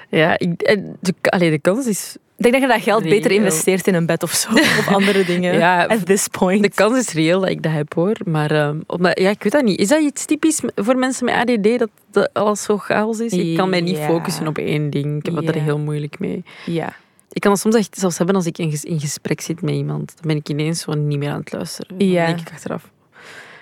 Ja, 0.09 0.39
ik, 0.39 0.59
de, 1.01 1.15
allee, 1.23 1.51
de 1.51 1.59
kans 1.59 1.87
is... 1.87 2.17
Ik 2.37 2.45
denk 2.45 2.53
dat 2.55 2.63
je 2.63 2.69
dat 2.69 2.83
geld 2.83 3.03
beter 3.03 3.31
investeert 3.31 3.87
in 3.87 3.95
een 3.95 4.07
bed 4.07 4.23
of 4.23 4.33
zo. 4.33 4.53
Of 4.53 4.89
andere 4.95 5.25
dingen. 5.25 5.55
Ja, 5.55 5.85
At 5.85 6.07
this 6.07 6.29
point. 6.29 6.63
De 6.63 6.71
kans 6.71 6.99
is 6.99 7.13
reëel 7.13 7.41
dat 7.41 7.49
ik 7.49 7.63
dat 7.63 7.73
heb, 7.73 7.95
hoor. 7.95 8.17
Maar 8.25 8.51
ehm, 8.51 8.81
omdat, 8.87 9.19
ja, 9.21 9.31
ik 9.31 9.43
weet 9.43 9.53
dat 9.53 9.63
niet. 9.65 9.79
Is 9.81 9.89
dat 9.89 10.01
iets 10.01 10.25
typisch 10.25 10.61
voor 10.75 10.97
mensen 10.97 11.25
met 11.25 11.35
ADD, 11.35 11.79
dat, 11.79 11.89
dat 12.11 12.31
alles 12.33 12.63
zo 12.63 12.77
chaos 12.79 13.19
is? 13.21 13.33
Ik 13.33 13.57
kan 13.57 13.69
mij 13.71 13.81
niet 13.81 13.97
Ja. 13.97 14.07
focussen 14.07 14.47
op 14.47 14.59
één 14.59 14.91
ding. 14.91 15.25
Ik 15.25 15.35
heb 15.35 15.49
er 15.55 15.63
heel 15.63 15.79
moeilijk 15.79 16.19
mee. 16.19 16.45
Ja. 16.67 16.93
Ik 17.33 17.41
kan 17.41 17.51
dat 17.51 17.61
soms 17.61 17.75
echt 17.75 17.97
zelfs 17.99 18.17
hebben 18.19 18.37
als 18.37 18.47
ik 18.47 18.59
in, 18.59 18.71
ges- 18.71 18.85
in 18.85 19.01
gesprek 19.01 19.41
zit 19.41 19.63
met 19.63 19.75
iemand. 19.75 20.07
Dan 20.17 20.27
ben 20.27 20.37
ik 20.37 20.49
ineens 20.49 20.85
gewoon 20.85 21.07
niet 21.09 21.19
meer 21.19 21.31
aan 21.31 21.41
het 21.41 21.53
luisteren. 21.53 21.99
Dan 21.99 22.09
Ja. 22.09 22.27
denk 22.27 22.41
ik 22.41 22.51
achteraf... 22.53 22.91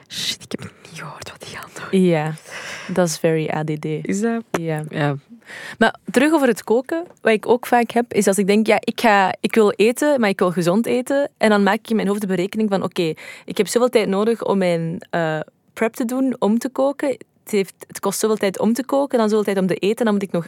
Shit, 0.09 0.43
ik 0.43 0.51
heb 0.51 0.61
niet 0.61 1.01
gehoord 1.01 1.31
wat 1.31 1.41
die 1.49 1.57
gaan 1.57 1.71
doen. 1.91 2.01
Ja. 2.01 2.33
Dat 2.93 3.09
is 3.09 3.19
very 3.19 3.49
ADD. 3.49 3.85
Is 3.85 4.21
dat? 4.21 4.43
Ja. 4.51 4.85
Ja. 4.89 5.17
Maar 5.79 5.97
terug 6.11 6.33
over 6.33 6.49
het 6.49 6.65
koken, 6.65 7.05
wat 7.21 7.33
ik 7.33 7.47
ook 7.49 7.67
vaak 7.67 7.91
heb, 7.91 8.13
is 8.13 8.27
als 8.27 8.39
ik 8.39 8.47
denk, 8.47 8.67
ja, 8.67 8.77
ik, 8.81 9.01
ga, 9.01 9.35
ik 9.41 9.55
wil 9.55 9.71
eten, 9.71 10.21
maar 10.21 10.29
ik 10.29 10.39
wil 10.39 10.51
gezond 10.53 10.87
eten. 10.87 11.31
En 11.37 11.49
dan 11.51 11.63
maak 11.63 11.75
ik 11.79 11.91
in 11.91 11.97
mijn 11.97 12.09
hoofd 12.09 12.21
de 12.21 12.27
berekening 12.27 12.69
van, 12.71 12.83
oké, 12.83 13.13
ik 13.45 13.57
heb 13.57 13.67
zoveel 13.67 13.89
tijd 13.89 14.09
nodig 14.09 14.45
om 14.45 14.59
mijn 14.59 15.07
eh, 15.11 15.41
prep 15.73 15.93
te 15.95 16.05
doen 16.05 16.37
om 16.39 16.59
te 16.59 16.69
koken. 16.69 17.09
Het, 17.09 17.51
heeft, 17.51 17.75
het 17.87 18.01
kost 18.01 18.19
zoveel 18.19 18.37
tijd 18.37 18.59
om 18.59 18.73
te 18.73 18.85
koken, 18.85 19.19
dan 19.19 19.29
zoveel 19.29 19.45
tijd 19.45 19.59
om 19.59 19.67
te 19.67 19.75
eten, 19.77 20.05
dan 20.05 20.15
moet 20.15 20.23
ik 20.23 20.33
nog 20.33 20.47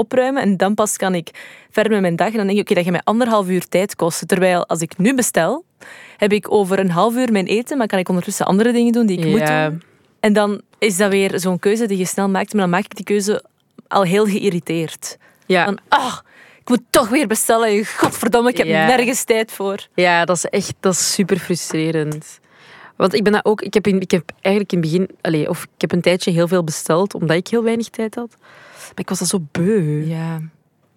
opruimen 0.00 0.42
en 0.42 0.56
dan 0.56 0.74
pas 0.74 0.96
kan 0.96 1.14
ik 1.14 1.28
verder 1.70 1.92
met 1.92 2.00
mijn 2.00 2.16
dag. 2.16 2.30
En 2.30 2.36
dan 2.36 2.46
denk 2.46 2.58
ik, 2.58 2.64
oké, 2.64 2.74
dat 2.74 2.82
gaat 2.84 2.92
mij 2.92 3.00
anderhalf 3.04 3.48
uur 3.48 3.68
tijd 3.68 3.96
kosten. 3.96 4.26
Terwijl 4.26 4.66
als 4.66 4.80
ik 4.80 4.98
nu 4.98 5.14
bestel, 5.14 5.64
heb 6.16 6.32
ik 6.32 6.52
over 6.52 6.78
een 6.78 6.90
half 6.90 7.14
uur 7.14 7.32
mijn 7.32 7.46
eten, 7.46 7.78
maar 7.78 7.86
kan 7.86 7.98
ik 7.98 8.08
ondertussen 8.08 8.46
andere 8.46 8.72
dingen 8.72 8.92
doen 8.92 9.06
die 9.06 9.18
ik 9.18 9.24
moet 9.26 9.46
doen. 9.46 9.82
En 10.20 10.32
dan 10.32 10.60
is 10.78 10.96
dat 10.96 11.10
weer 11.10 11.40
zo'n 11.40 11.58
keuze 11.58 11.86
die 11.86 11.98
je 11.98 12.04
snel 12.06 12.28
maakt, 12.28 12.52
maar 12.52 12.62
dan 12.62 12.70
maak 12.70 12.84
ik 12.84 12.94
die 12.96 13.04
keuze 13.04 13.44
al 13.88 14.02
heel 14.02 14.24
geïrriteerd. 14.26 15.16
Ja. 15.46 15.64
Van, 15.64 15.78
ah, 15.88 16.18
ik 16.60 16.68
moet 16.68 16.82
toch 16.90 17.08
weer 17.08 17.26
bestellen. 17.26 17.84
Godverdomme, 17.86 18.50
ik 18.50 18.56
heb 18.56 18.66
Ja. 18.66 18.86
nergens 18.86 19.24
tijd 19.24 19.52
voor. 19.52 19.86
Ja, 19.94 20.24
dat 20.24 20.36
is 20.36 20.44
echt 20.44 20.74
dat 20.80 20.92
is 20.92 21.12
super 21.14 21.38
frustrerend. 21.38 22.39
Want 23.00 23.14
ik 23.14 23.22
ben 23.22 23.32
dat 23.32 23.44
ook, 23.44 23.62
ik 23.62 23.74
heb, 23.74 23.86
in, 23.86 24.00
ik 24.00 24.10
heb 24.10 24.32
eigenlijk 24.40 24.72
in 24.72 24.80
het 24.80 24.90
begin, 24.90 25.10
allez, 25.20 25.46
of 25.48 25.62
ik 25.62 25.80
heb 25.80 25.92
een 25.92 26.00
tijdje 26.00 26.30
heel 26.30 26.48
veel 26.48 26.64
besteld, 26.64 27.14
omdat 27.14 27.36
ik 27.36 27.48
heel 27.48 27.62
weinig 27.62 27.88
tijd 27.88 28.14
had. 28.14 28.36
Maar 28.38 28.92
ik 28.94 29.08
was 29.08 29.18
dat 29.18 29.28
zo 29.28 29.46
beu. 29.50 30.06
Ja. 30.06 30.40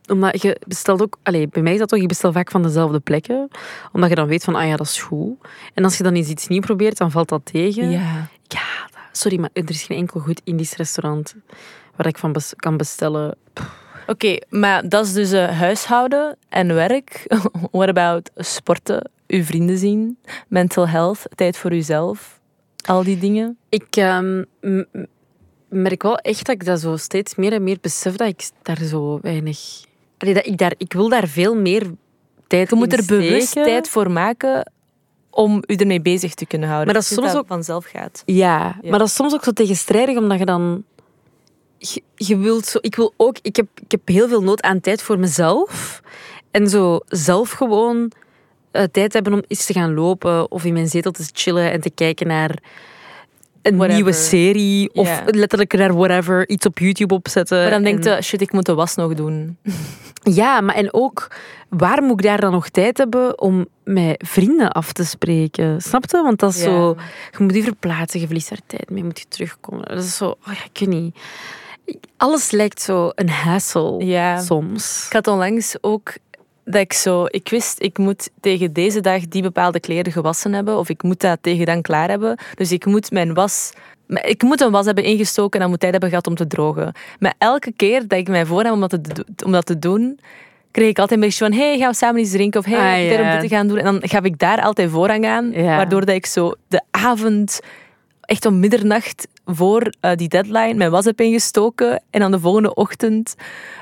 Omdat 0.08 0.42
je 0.42 0.60
bestelt 0.68 1.02
ook, 1.02 1.18
allez, 1.24 1.46
bij 1.50 1.62
mij 1.62 1.74
is 1.74 1.80
dat 1.80 1.90
toch, 1.90 2.00
je 2.00 2.08
bestelt 2.08 2.34
vaak 2.34 2.52
van 2.52 2.64
dezelfde 2.64 3.00
plekken. 3.00 3.48
Omdat 3.92 4.10
je 4.10 4.16
dan 4.16 4.28
weet 4.28 4.44
van, 4.44 4.56
ah 4.56 4.68
ja, 4.68 4.76
dat 4.76 4.86
is 4.86 5.02
goed. 5.02 5.38
En 5.74 5.84
als 5.84 5.98
je 5.98 6.04
dan 6.04 6.14
eens 6.14 6.28
iets 6.28 6.48
nieuws 6.48 6.66
probeert, 6.66 6.98
dan 6.98 7.12
valt 7.12 7.30
dat 7.30 7.46
tegen. 7.46 7.90
Ja. 7.90 8.30
Ja, 8.48 8.90
sorry, 9.12 9.40
maar 9.40 9.50
er 9.54 9.70
is 9.70 9.84
geen 9.84 9.98
enkel 9.98 10.20
goed 10.20 10.42
Indisch 10.44 10.76
restaurant 10.76 11.36
waar 11.96 12.08
ik 12.08 12.18
van 12.18 12.32
bes- 12.32 12.54
kan 12.56 12.78
bestellen. 12.78 13.38
Oké, 14.08 14.38
maar 14.50 14.90
dat 14.90 15.06
is 15.06 15.14
dus 15.14 15.32
eh, 15.32 15.60
huishouden 15.60 16.38
en 16.50 16.74
werk. 16.74 17.26
What 17.72 17.88
about 17.88 18.30
sporten, 18.36 19.10
uw 19.28 19.44
vrienden 19.44 19.78
zien, 19.78 20.18
mental 20.48 20.88
health, 20.88 21.26
tijd 21.36 21.58
voor 21.58 21.74
uzelf? 21.74 22.42
al 22.86 23.04
die 23.04 23.18
dingen? 23.18 23.58
Ik 23.70 23.96
ehm, 23.96 24.44
merk 25.70 26.04
wel 26.04 26.18
echt 26.18 26.46
dat 26.46 26.56
ik 26.56 26.66
dat 26.66 26.80
zo 26.80 26.98
steeds 26.98 27.36
meer 27.36 27.54
en 27.54 27.64
meer 27.64 27.78
besef 27.82 28.16
dat 28.16 28.28
ik 28.28 28.50
daar 28.62 28.82
zo 28.84 29.20
weinig... 29.22 29.60
Allee, 30.18 30.34
dat 30.34 30.46
ik, 30.46 30.58
daar, 30.58 30.74
ik 30.78 30.94
wil 30.94 31.10
daar 31.10 31.28
veel 31.28 31.56
meer 31.56 31.92
tijd 32.48 32.70
Je 32.70 32.76
moet 32.76 32.94
er 32.94 33.06
bewust 33.06 33.52
tijd 33.52 33.90
voor 33.90 34.12
maken 34.12 34.72
om 35.30 35.64
u 35.68 35.76
ermee 35.76 36.02
bezig 36.02 36.34
te 36.34 36.46
kunnen 36.46 36.68
houden. 36.68 36.94
Maar 36.94 37.02
dat 37.04 37.12
soms 37.12 37.34
dat 37.34 37.46
vanzelf 37.48 37.86
gaat. 37.86 38.24
Ja, 38.26 38.78
Ja. 38.82 38.90
maar 38.90 39.00
dat 39.00 39.08
is 39.08 39.16
soms 39.16 39.34
ook 39.34 39.44
zo 39.44 39.52
tegenstrijdig, 39.52 40.18
omdat 40.18 40.40
je 40.40 40.46
dan... 40.46 40.84
Je, 41.78 42.04
je 42.16 42.38
wilt 42.38 42.66
zo... 42.66 42.78
Ik 42.82 42.96
wil 42.96 43.14
ook... 43.18 43.38
Ik 43.42 43.56
heb, 43.56 43.68
ik 43.76 43.92
heb 43.92 44.08
heel 44.08 44.28
veel 44.28 44.44
nood 44.44 44.62
aan 44.62 44.80
tijd 44.80 45.02
voor 45.02 45.20
mezelf. 45.20 46.02
En 46.52 46.70
zo 46.70 47.00
zelf 47.08 47.52
gewoon 47.52 48.12
eh, 48.74 48.84
tijd 48.92 49.14
hebben 49.14 49.34
om 49.34 49.44
eens 49.48 49.66
te 49.66 49.74
gaan 49.74 49.94
lopen 49.94 50.52
of 50.52 50.64
in 50.66 50.74
mijn 50.74 50.88
zetel 50.88 51.12
te 51.12 51.30
chillen 51.34 51.72
en 51.72 51.82
te 51.82 51.90
kijken 51.90 52.28
naar 52.28 52.50
een 53.62 53.76
Whatever. 53.76 53.94
nieuwe 53.94 54.14
serie 54.14 54.94
of 54.94 55.22
letterlijk 55.26 55.74
naar 55.74 55.94
whatever, 55.96 56.50
iets 56.50 56.66
op 56.66 56.80
YouTube 56.80 57.14
opzetten. 57.14 57.58
Maar 57.58 57.70
dan 57.70 57.78
En- 57.78 57.84
denkt 57.84 58.04
je, 58.06 58.22
shit, 58.22 58.42
ik 58.42 58.52
moet 58.52 58.66
de 58.66 58.74
was 58.74 58.96
nog 58.96 59.14
doen. 59.14 59.58
Ja, 60.26 60.62
maar 60.62 60.76
en 60.76 60.94
ook, 60.94 61.28
waar 61.70 62.04
moet 62.04 62.20
ik 62.20 62.26
daar 62.26 62.40
dan 62.40 62.52
nog 62.52 62.70
tijd 62.70 62.98
hebben 62.98 63.42
om 63.42 63.66
met 63.84 64.24
vrienden 64.28 64.72
af 64.72 64.94
te 64.94 65.06
spreken? 65.06 65.82
Snap 65.82 66.04
je? 66.08 66.22
Want 66.22 66.40
dat 66.40 66.54
is 66.54 66.62
zo... 66.62 66.96
Je 67.38 67.44
moet 67.44 67.56
je 67.56 67.64
verplaatsen, 67.64 68.20
je 68.20 68.26
verliest 68.26 68.50
daar 68.50 68.60
tijd 68.68 68.90
mee, 68.90 69.04
moet 69.04 69.20
je 69.20 69.26
terugkomen. 69.28 69.86
Dat 69.86 70.04
is 70.04 70.16
zo... 70.18 70.26
Oh 70.26 70.54
ja, 70.54 70.64
ik 70.74 70.80
weet 70.80 70.90
niet. 70.90 71.16
Alles 72.18 72.52
lijkt 72.52 72.82
zo 72.82 73.12
een 73.16 73.30
hassle 73.30 74.06
Ja. 74.06 74.40
soms. 74.42 75.06
Ik 75.08 75.14
had 75.14 75.28
onlangs 75.28 75.76
ook 75.82 76.14
dat 76.66 76.82
ik 76.82 76.94
zo... 76.94 77.26
Ik 77.28 77.50
wist, 77.50 77.76
ik 77.82 77.98
moet 77.98 78.30
tegen 78.42 78.74
deze 78.74 79.02
dag 79.02 79.28
die 79.28 79.42
bepaalde 79.42 79.80
kleren 79.80 80.12
gewassen 80.12 80.54
hebben. 80.54 80.78
Of 80.78 80.90
ik 80.90 81.04
moet 81.04 81.20
dat 81.20 81.38
tegen 81.42 81.66
dan 81.66 81.82
klaar 81.82 82.10
hebben. 82.10 82.38
Dus 82.56 82.72
ik 82.72 82.86
moet 82.86 83.12
mijn 83.12 83.34
was... 83.34 83.72
Ik 84.08 84.42
moet 84.44 84.62
een 84.62 84.72
was 84.72 84.86
hebben 84.86 85.04
ingestoken 85.04 85.54
en 85.54 85.60
dan 85.60 85.70
moet 85.70 85.80
tijd 85.80 85.92
hebben 85.92 86.10
gehad 86.10 86.28
om 86.28 86.36
te 86.36 86.48
drogen. 86.48 86.94
Maar 87.20 87.34
elke 87.38 87.72
keer 87.76 88.08
dat 88.08 88.20
ik 88.20 88.28
mij 88.28 88.46
voornam 88.46 88.74
om 88.74 88.80
dat 88.80 88.90
te, 88.90 89.02
do- 89.02 89.46
om 89.46 89.52
dat 89.52 89.66
te 89.66 89.80
doen, 89.80 90.20
kreeg 90.72 90.90
ik 90.90 91.00
altijd 91.00 91.20
een 91.20 91.26
beetje 91.26 91.46
van 91.46 91.54
hey, 91.58 91.78
gaan 91.78 91.90
we 91.90 91.96
samen 91.96 92.22
iets 92.22 92.32
drinken? 92.32 92.60
Of 92.60 92.66
hey, 92.66 92.76
Ah, 92.78 93.08
tijd 93.08 93.20
om 93.20 93.26
ja. 93.26 93.32
dit 93.32 93.50
te 93.50 93.56
gaan 93.56 93.68
doen? 93.68 93.78
En 93.78 93.84
dan 93.84 94.00
gaf 94.04 94.24
ik 94.24 94.40
daar 94.40 94.62
altijd 94.62 94.90
voorrang 94.90 95.26
aan. 95.26 95.52
Ja. 95.52 95.76
Waardoor 95.76 96.06
dat 96.06 96.16
ik 96.16 96.26
zo 96.26 96.54
de 96.68 96.82
avond, 96.92 97.60
echt 98.22 98.46
om 98.46 98.60
middernacht 98.60 99.28
voor 99.46 99.94
eh, 100.00 100.16
die 100.16 100.28
deadline, 100.28 100.74
mijn 100.74 100.92
was 100.92 101.06
heb 101.06 101.22
ingestoken. 101.22 102.04
En 102.10 102.20
dan 102.20 102.32
de 102.32 102.40
volgende 102.40 102.74
ochtend 102.74 103.36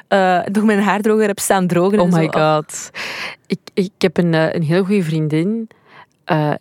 eh 0.07 0.39
nog 0.51 0.63
mijn 0.63 0.81
haardroger 0.81 1.27
heb 1.27 1.39
staan 1.39 1.67
drogen. 1.67 1.99
Oh 1.99 2.11
my 2.11 2.29
zo. 2.31 2.39
god. 2.39 2.89
Ik, 3.47 3.59
ik 3.73 3.91
heb 3.97 4.17
een, 4.17 4.33
eh, 4.33 4.53
een 4.53 4.63
heel 4.63 4.83
goede 4.83 5.03
vriendin 5.03 5.69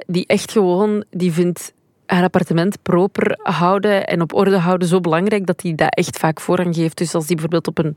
die 0.07 0.27
echt 0.27 0.53
gewoon... 0.53 1.05
Die 1.11 1.33
vindt 1.33 1.73
haar 2.07 2.23
appartement 2.23 2.83
proper 2.83 3.39
houden 3.43 4.07
en 4.07 4.21
op 4.21 4.35
orde 4.35 4.59
houden 4.59 4.89
zo 4.89 5.01
belangrijk 5.01 5.47
dat 5.47 5.63
hij 5.63 5.75
dat 5.75 5.95
echt 5.95 6.19
vaak 6.19 6.41
voorrang 6.41 6.75
geeft. 6.75 6.99
Dus 6.99 7.15
als 7.15 7.27
die 7.27 7.37
bijvoorbeeld 7.37 7.69
op 7.69 7.79
een 7.79 7.97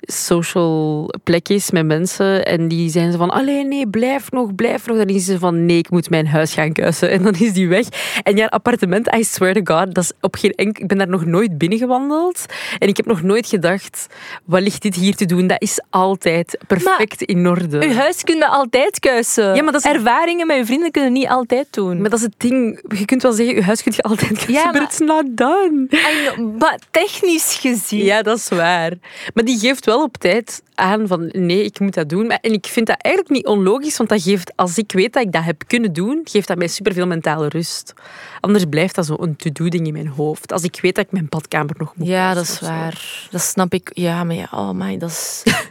social 0.00 1.10
plek 1.24 1.48
is 1.48 1.70
met 1.70 1.86
mensen 1.86 2.44
en 2.46 2.68
die 2.68 2.90
zijn 2.90 3.12
ze 3.12 3.18
van 3.18 3.30
allee 3.30 3.64
nee, 3.64 3.88
blijf 3.88 4.30
nog, 4.30 4.54
blijf 4.54 4.86
nog. 4.86 4.96
Dan 4.96 5.06
is 5.06 5.24
ze 5.24 5.38
van 5.38 5.66
nee, 5.66 5.78
ik 5.78 5.90
moet 5.90 6.10
mijn 6.10 6.26
huis 6.26 6.52
gaan 6.52 6.72
kuisen. 6.72 7.10
En 7.20 7.22
dan 7.22 7.34
is 7.38 7.52
die 7.52 7.68
weg. 7.68 7.86
En 8.22 8.36
ja, 8.36 8.46
appartement, 8.46 9.14
I 9.14 9.24
swear 9.24 9.54
to 9.54 9.60
god, 9.76 9.94
dat 9.94 10.04
is 10.04 10.12
op 10.20 10.36
geen 10.36 10.50
enk... 10.52 10.78
Ik 10.78 10.86
ben 10.86 10.98
daar 10.98 11.08
nog 11.08 11.24
nooit 11.24 11.58
binnengewandeld 11.58 12.44
en 12.78 12.88
ik 12.88 12.96
heb 12.96 13.06
nog 13.06 13.22
nooit 13.22 13.46
gedacht, 13.46 14.06
wat 14.44 14.60
ligt 14.60 14.82
dit 14.82 14.94
hier 14.94 15.14
te 15.14 15.24
doen? 15.26 15.46
Dat 15.46 15.62
is 15.62 15.80
altijd 15.90 16.58
perfect 16.66 17.22
in 17.22 17.46
orde. 17.46 17.84
Uw 17.86 17.92
huis 17.92 18.22
kun 18.24 18.36
je 18.36 18.46
altijd 18.48 18.98
kuisen. 18.98 19.54
Ja, 19.54 19.62
maar 19.62 19.72
dat 19.72 19.84
is- 19.84 19.92
Ervaringen 19.92 20.46
met 20.46 20.56
je 20.56 20.64
vrienden 20.64 20.90
kunnen 20.90 21.12
niet 21.12 21.28
altijd 21.28 21.66
doen. 21.70 22.00
Maar 22.00 22.10
dat 22.10 22.18
is 22.18 22.24
het 22.24 22.34
ding. 22.36 22.82
Je 22.98 23.04
kunt 23.04 23.22
wel 23.22 23.32
zeggen, 23.32 23.54
je 23.54 23.62
huis 23.62 23.82
kunt 23.82 23.94
je 23.94 24.02
altijd 24.02 24.28
kuisen, 24.32 24.52
Ja, 24.52 24.64
maar 24.64 24.72
maar- 24.72 24.82
it's 24.82 24.98
not 24.98 25.24
done. 25.36 25.86
I 25.90 26.32
know, 26.34 26.58
maar 26.58 26.78
technisch 26.90 27.58
gezien... 27.60 28.04
Ja, 28.04 28.22
dat 28.22 28.36
is 28.36 28.48
waar. 28.48 28.92
Maar 29.34 29.44
die 29.44 29.58
geeft 29.58 29.84
wel 29.90 30.02
op 30.02 30.16
tijd 30.16 30.62
aan 30.74 31.06
van 31.06 31.28
nee, 31.32 31.64
ik 31.64 31.80
moet 31.80 31.94
dat 31.94 32.08
doen. 32.08 32.30
En 32.30 32.52
ik 32.52 32.66
vind 32.66 32.86
dat 32.86 32.96
eigenlijk 33.02 33.34
niet 33.34 33.46
onlogisch, 33.46 33.96
want 33.96 34.08
dat 34.08 34.22
geeft, 34.22 34.52
als 34.56 34.78
ik 34.78 34.92
weet 34.92 35.12
dat 35.12 35.22
ik 35.22 35.32
dat 35.32 35.44
heb 35.44 35.62
kunnen 35.66 35.92
doen, 35.92 36.20
geeft 36.24 36.48
dat 36.48 36.58
mij 36.58 36.66
superveel 36.68 37.06
mentale 37.06 37.48
rust. 37.48 37.92
Anders 38.40 38.64
blijft 38.68 38.94
dat 38.94 39.06
zo 39.06 39.16
een 39.18 39.36
to-do-ding 39.36 39.86
in 39.86 39.92
mijn 39.92 40.06
hoofd. 40.08 40.52
Als 40.52 40.62
ik 40.62 40.78
weet 40.80 40.94
dat 40.94 41.04
ik 41.04 41.12
mijn 41.12 41.26
badkamer 41.28 41.74
nog 41.78 41.96
moet 41.96 42.06
Ja, 42.06 42.34
dat 42.34 42.42
is 42.42 42.54
zo. 42.54 42.64
waar. 42.66 43.28
Dat 43.30 43.40
snap 43.40 43.72
ik. 43.74 43.90
Ja, 43.94 44.24
maar 44.24 44.36
ja, 44.36 44.48
oh 44.52 44.70
my, 44.70 44.96
dat 44.98 45.10
is... 45.10 45.42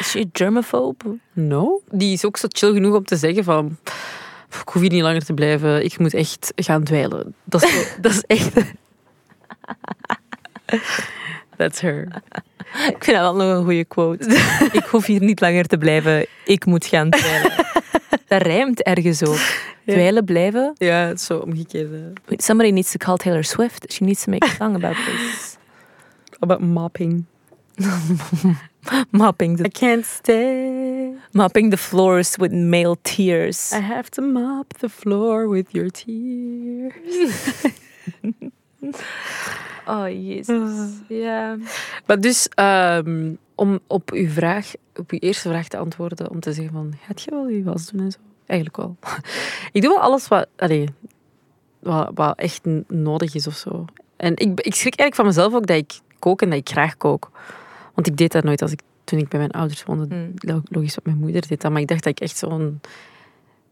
Is 0.00 0.12
je 0.12 0.28
germaphobe? 0.32 1.18
No. 1.32 1.80
Die 1.90 2.12
is 2.12 2.24
ook 2.24 2.36
zo 2.36 2.46
chill 2.50 2.72
genoeg 2.72 2.94
om 2.96 3.04
te 3.04 3.16
zeggen 3.16 3.44
van... 3.44 3.78
"Pff, 3.82 4.60
Ik 4.60 4.68
hoef 4.68 4.82
hier 4.82 4.90
niet 4.90 5.02
langer 5.02 5.24
te 5.24 5.34
blijven. 5.34 5.84
Ik 5.84 5.98
moet 5.98 6.14
echt 6.14 6.52
gaan 6.56 6.84
dweilen. 6.84 7.34
Dat 7.44 7.62
is, 7.62 7.88
dat 8.00 8.12
is 8.12 8.22
echt... 8.26 8.52
That's 11.56 11.80
her. 11.80 12.08
Ik 12.74 13.04
vind 13.04 13.16
dat 13.16 13.20
wel 13.20 13.34
nog 13.34 13.56
een 13.56 13.64
goede 13.64 13.84
quote. 13.84 14.26
ik 14.72 14.84
hoef 14.84 15.06
hier 15.06 15.20
niet 15.20 15.40
langer 15.40 15.64
te 15.64 15.78
blijven. 15.78 16.26
Ik 16.44 16.66
moet 16.66 16.86
gaan 16.86 17.10
dweilen. 17.10 17.52
Dat 18.26 18.42
rijmt 18.42 18.82
ergens 18.82 19.24
ook. 19.24 19.40
Dweilen 19.86 20.24
blijven. 20.24 20.74
Ja, 20.78 21.06
het 21.06 21.18
is 21.18 21.26
zo 21.26 21.38
omgekeerde. 21.38 22.12
Somebody 22.28 22.70
needs 22.70 22.90
to 22.90 22.96
call 22.96 23.16
Taylor 23.16 23.44
Swift. 23.44 23.92
She 23.92 24.04
needs 24.04 24.24
to 24.24 24.30
make 24.30 24.46
a 24.46 24.54
song 24.58 24.74
about 24.74 24.94
this. 24.94 25.56
About 26.38 26.60
mopping. 26.60 27.24
Mopping 29.10 29.56
the, 29.56 29.64
I 29.64 29.68
can't 29.68 30.04
stay. 30.04 31.12
mopping 31.32 31.70
the 31.70 31.76
floors 31.76 32.36
with 32.36 32.52
male 32.52 32.96
tears. 33.02 33.72
I 33.72 33.80
have 33.80 34.10
to 34.10 34.22
mop 34.22 34.74
the 34.80 34.88
floor 34.88 35.48
with 35.48 35.72
your 35.72 35.90
tears. 35.90 36.92
Oh, 39.86 40.08
jezus. 40.08 40.90
Ja. 41.08 41.56
Maar 42.06 42.20
dus, 42.20 42.48
ehm, 42.48 43.32
om 43.54 43.78
op 43.86 44.10
uw 44.10 44.28
vraag, 44.28 44.72
op 44.96 45.10
uw 45.10 45.18
eerste 45.18 45.48
vraag 45.48 45.68
te 45.68 45.76
antwoorden, 45.76 46.30
om 46.30 46.40
te 46.40 46.52
zeggen 46.52 46.72
van, 46.74 46.92
gaat 47.06 47.22
je 47.22 47.30
wel 47.30 47.48
je 47.48 47.62
was 47.62 47.90
doen 47.90 48.00
en 48.00 48.10
zo? 48.12 48.18
Eigenlijk 48.46 48.78
wel. 48.78 48.96
ik 49.72 49.82
doe 49.82 49.90
wel 49.90 50.00
alles 50.02 50.28
wat, 50.28 50.46
allee, 50.56 50.88
wat, 51.78 52.10
wat 52.14 52.38
echt 52.38 52.60
nodig 52.88 53.34
is 53.34 53.46
of 53.46 53.54
zo. 53.54 53.84
En 54.16 54.36
ik, 54.36 54.60
ik 54.60 54.74
schrik 54.74 54.98
eigenlijk 54.98 55.14
van 55.14 55.26
mezelf 55.26 55.54
ook 55.54 55.66
dat 55.66 55.76
ik 55.76 56.00
kook 56.18 56.42
en 56.42 56.50
dat 56.50 56.58
ik 56.58 56.68
graag 56.68 56.96
kook. 56.96 57.30
Want 57.94 58.06
ik 58.06 58.16
deed 58.16 58.32
dat 58.32 58.44
nooit 58.44 58.62
als 58.62 58.72
ik, 58.72 58.80
toen 59.04 59.18
ik 59.18 59.28
bij 59.28 59.38
mijn 59.38 59.50
ouders 59.50 59.84
woonde. 59.84 60.14
Hmm. 60.14 60.32
Lo- 60.34 60.62
Logisch, 60.68 60.94
wat 60.94 61.04
mijn 61.04 61.18
moeder 61.18 61.48
deed 61.48 61.60
dat. 61.60 61.72
Maar 61.72 61.80
ik 61.80 61.88
dacht 61.88 62.02
dat 62.04 62.12
ik 62.12 62.20
echt 62.20 62.36
zo'n... 62.36 62.80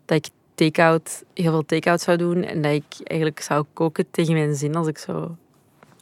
Dat 0.05 0.17
ik 0.17 0.33
take-out, 0.55 1.25
heel 1.35 1.51
veel 1.51 1.65
take-out 1.65 2.01
zou 2.01 2.17
doen. 2.17 2.43
En 2.43 2.63
dat 2.63 2.73
ik 2.73 2.85
eigenlijk 3.05 3.41
zou 3.41 3.65
koken 3.73 4.07
tegen 4.11 4.33
mijn 4.35 4.55
zin 4.55 4.75
als 4.75 4.87
ik 4.87 4.99
zo... 4.99 5.37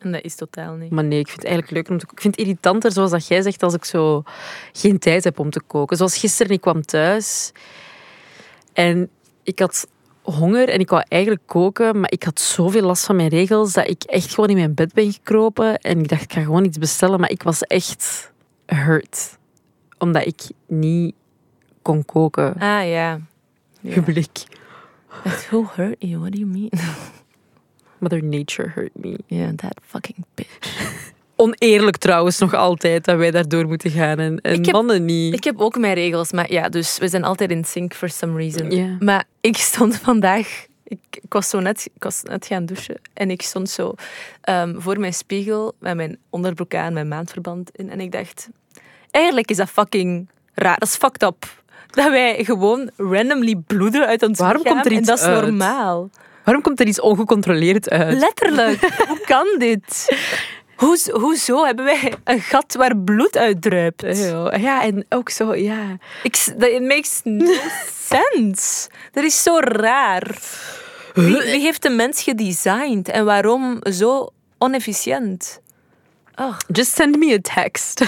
En 0.00 0.12
dat 0.12 0.23
is 0.23 0.35
totaal 0.35 0.75
niet. 0.75 0.90
Maar 0.90 1.04
nee, 1.04 1.19
ik 1.19 1.26
vind 1.26 1.42
het 1.42 1.50
eigenlijk 1.50 1.75
leuker 1.75 1.92
om 1.92 1.99
te 1.99 2.07
koken. 2.07 2.16
Ik 2.16 2.23
vind 2.23 2.37
het 2.37 2.47
irritanter, 2.47 2.92
zoals 2.92 3.11
dat 3.11 3.26
jij 3.26 3.42
zegt, 3.42 3.62
als 3.62 3.75
ik 3.75 3.85
zo 3.85 4.23
geen 4.73 4.99
tijd 4.99 5.25
heb 5.25 5.38
om 5.38 5.50
te 5.50 5.61
koken. 5.66 5.97
Zoals 5.97 6.19
gisteren, 6.19 6.52
ik 6.52 6.61
kwam 6.61 6.83
thuis 6.83 7.52
en 8.73 9.11
ik 9.42 9.59
had 9.59 9.87
honger 10.23 10.69
en 10.69 10.80
ik 10.80 10.90
wou 10.90 11.04
eigenlijk 11.09 11.42
koken, 11.47 12.00
maar 12.00 12.12
ik 12.12 12.23
had 12.23 12.40
zoveel 12.40 12.83
last 12.83 13.04
van 13.04 13.16
mijn 13.16 13.28
regels 13.28 13.73
dat 13.73 13.88
ik 13.88 14.02
echt 14.02 14.35
gewoon 14.35 14.50
in 14.50 14.57
mijn 14.57 14.75
bed 14.75 14.92
ben 14.92 15.12
gekropen 15.12 15.78
en 15.78 15.99
ik 15.99 16.09
dacht, 16.09 16.23
ik 16.23 16.33
ga 16.33 16.42
gewoon 16.42 16.64
iets 16.64 16.78
bestellen, 16.78 17.21
maar 17.21 17.30
ik 17.30 17.42
was 17.42 17.62
echt 17.62 18.33
hurt. 18.66 19.38
Omdat 19.99 20.26
ik 20.26 20.40
niet 20.66 21.14
kon 21.83 22.04
koken. 22.04 22.52
Ah, 22.54 22.61
ja. 22.61 23.21
ja. 23.80 23.92
Publiek. 23.92 24.45
Who 25.49 25.64
hurt 25.75 25.97
you? 25.99 26.19
What 26.19 26.33
do 26.33 26.38
you 26.38 26.50
mean? 26.50 26.71
Mother 28.00 28.25
Nature 28.25 28.71
hurt 28.75 28.90
me. 28.92 29.19
Yeah, 29.26 29.54
that 29.57 29.80
fucking 29.87 30.25
bitch. 30.35 31.09
Oneerlijk 31.37 31.97
trouwens 31.97 32.38
nog 32.38 32.54
altijd 32.54 33.04
dat 33.04 33.16
wij 33.16 33.30
daardoor 33.30 33.66
moeten 33.66 33.90
gaan 33.90 34.19
en, 34.19 34.40
en 34.40 34.52
heb- 34.64 34.73
mannen 34.73 35.04
niet. 35.04 35.35
Ik 35.35 35.45
heb 35.45 35.61
ook 35.61 35.78
mijn 35.78 35.95
regels, 35.95 36.33
maar 36.33 36.52
ja, 36.52 36.69
dus 36.69 36.99
we 36.99 37.09
zijn 37.09 37.25
altijd 37.25 37.50
in 37.50 37.64
sync 37.64 37.95
for 37.95 38.09
some 38.09 38.37
reason. 38.37 38.97
Maar 39.00 39.25
ik 39.40 39.57
stond 39.57 39.97
vandaag, 39.97 40.66
ik, 40.85 40.99
ik, 41.11 41.33
was 41.33 41.49
zo 41.49 41.61
net, 41.61 41.90
ik 41.95 42.02
was 42.02 42.23
net 42.23 42.47
gaan 42.47 42.66
douchen 42.66 43.00
en 43.14 43.30
ik 43.30 43.42
stond 43.42 43.71
zo 43.71 43.95
ehm, 44.40 44.80
voor 44.80 45.00
mijn 45.00 45.14
spiegel 45.14 45.75
met 45.78 45.97
mijn 45.97 46.19
onderbroek 46.30 46.75
aan, 46.75 46.92
mijn 46.92 47.09
maandverband 47.09 47.71
in. 47.73 47.90
En 47.90 48.00
ik 48.00 48.12
dacht, 48.12 48.49
eigenlijk 49.11 49.50
is 49.50 49.57
dat 49.57 49.69
fucking 49.71 50.28
raar, 50.54 50.78
dat 50.78 50.88
is 50.88 50.97
fucked 50.97 51.23
up. 51.23 51.59
Dat 51.90 52.11
wij 52.11 52.45
gewoon 52.45 52.90
randomly 52.97 53.54
bloeden 53.66 54.07
uit 54.07 54.23
ons 54.23 54.38
Waarom 54.38 54.62
lichaam 54.62 54.75
komt 54.75 54.87
er 54.87 54.92
en 54.92 54.99
iets 54.99 55.09
dat 55.09 55.19
is 55.19 55.25
uit? 55.25 56.12
Waarom 56.50 56.69
komt 56.69 56.80
er 56.80 56.87
iets 56.87 57.00
ongecontroleerd 57.00 57.90
uit? 57.90 58.19
Letterlijk, 58.19 58.80
hoe 59.09 59.21
kan 59.25 59.47
dit? 59.59 60.16
Hoezo, 60.76 61.21
hoezo 61.21 61.64
hebben 61.64 61.85
wij 61.85 62.14
een 62.25 62.40
gat 62.40 62.75
waar 62.75 62.97
bloed 62.97 63.37
uit 63.37 63.62
druipt? 63.62 64.02
Ja, 64.02 64.57
ja, 64.57 64.83
en 64.83 65.07
ook 65.09 65.30
zo, 65.30 65.54
ja. 65.54 65.97
Ik, 66.23 66.37
it 66.59 66.83
makes 66.83 67.21
no 67.25 67.52
sense. 68.09 68.88
Dat 69.12 69.25
is 69.25 69.42
zo 69.42 69.59
raar. 69.59 70.38
Wie, 71.14 71.37
wie 71.37 71.61
heeft 71.61 71.83
de 71.83 71.90
mens 71.90 72.23
gedesigned 72.23 73.09
en 73.09 73.25
waarom 73.25 73.78
zo 73.92 74.28
onefficiënt? 74.59 75.61
Oh, 76.37 76.57
Just 76.73 76.95
send 76.95 77.16
me 77.19 77.35
a 77.35 77.54
text. 77.54 78.04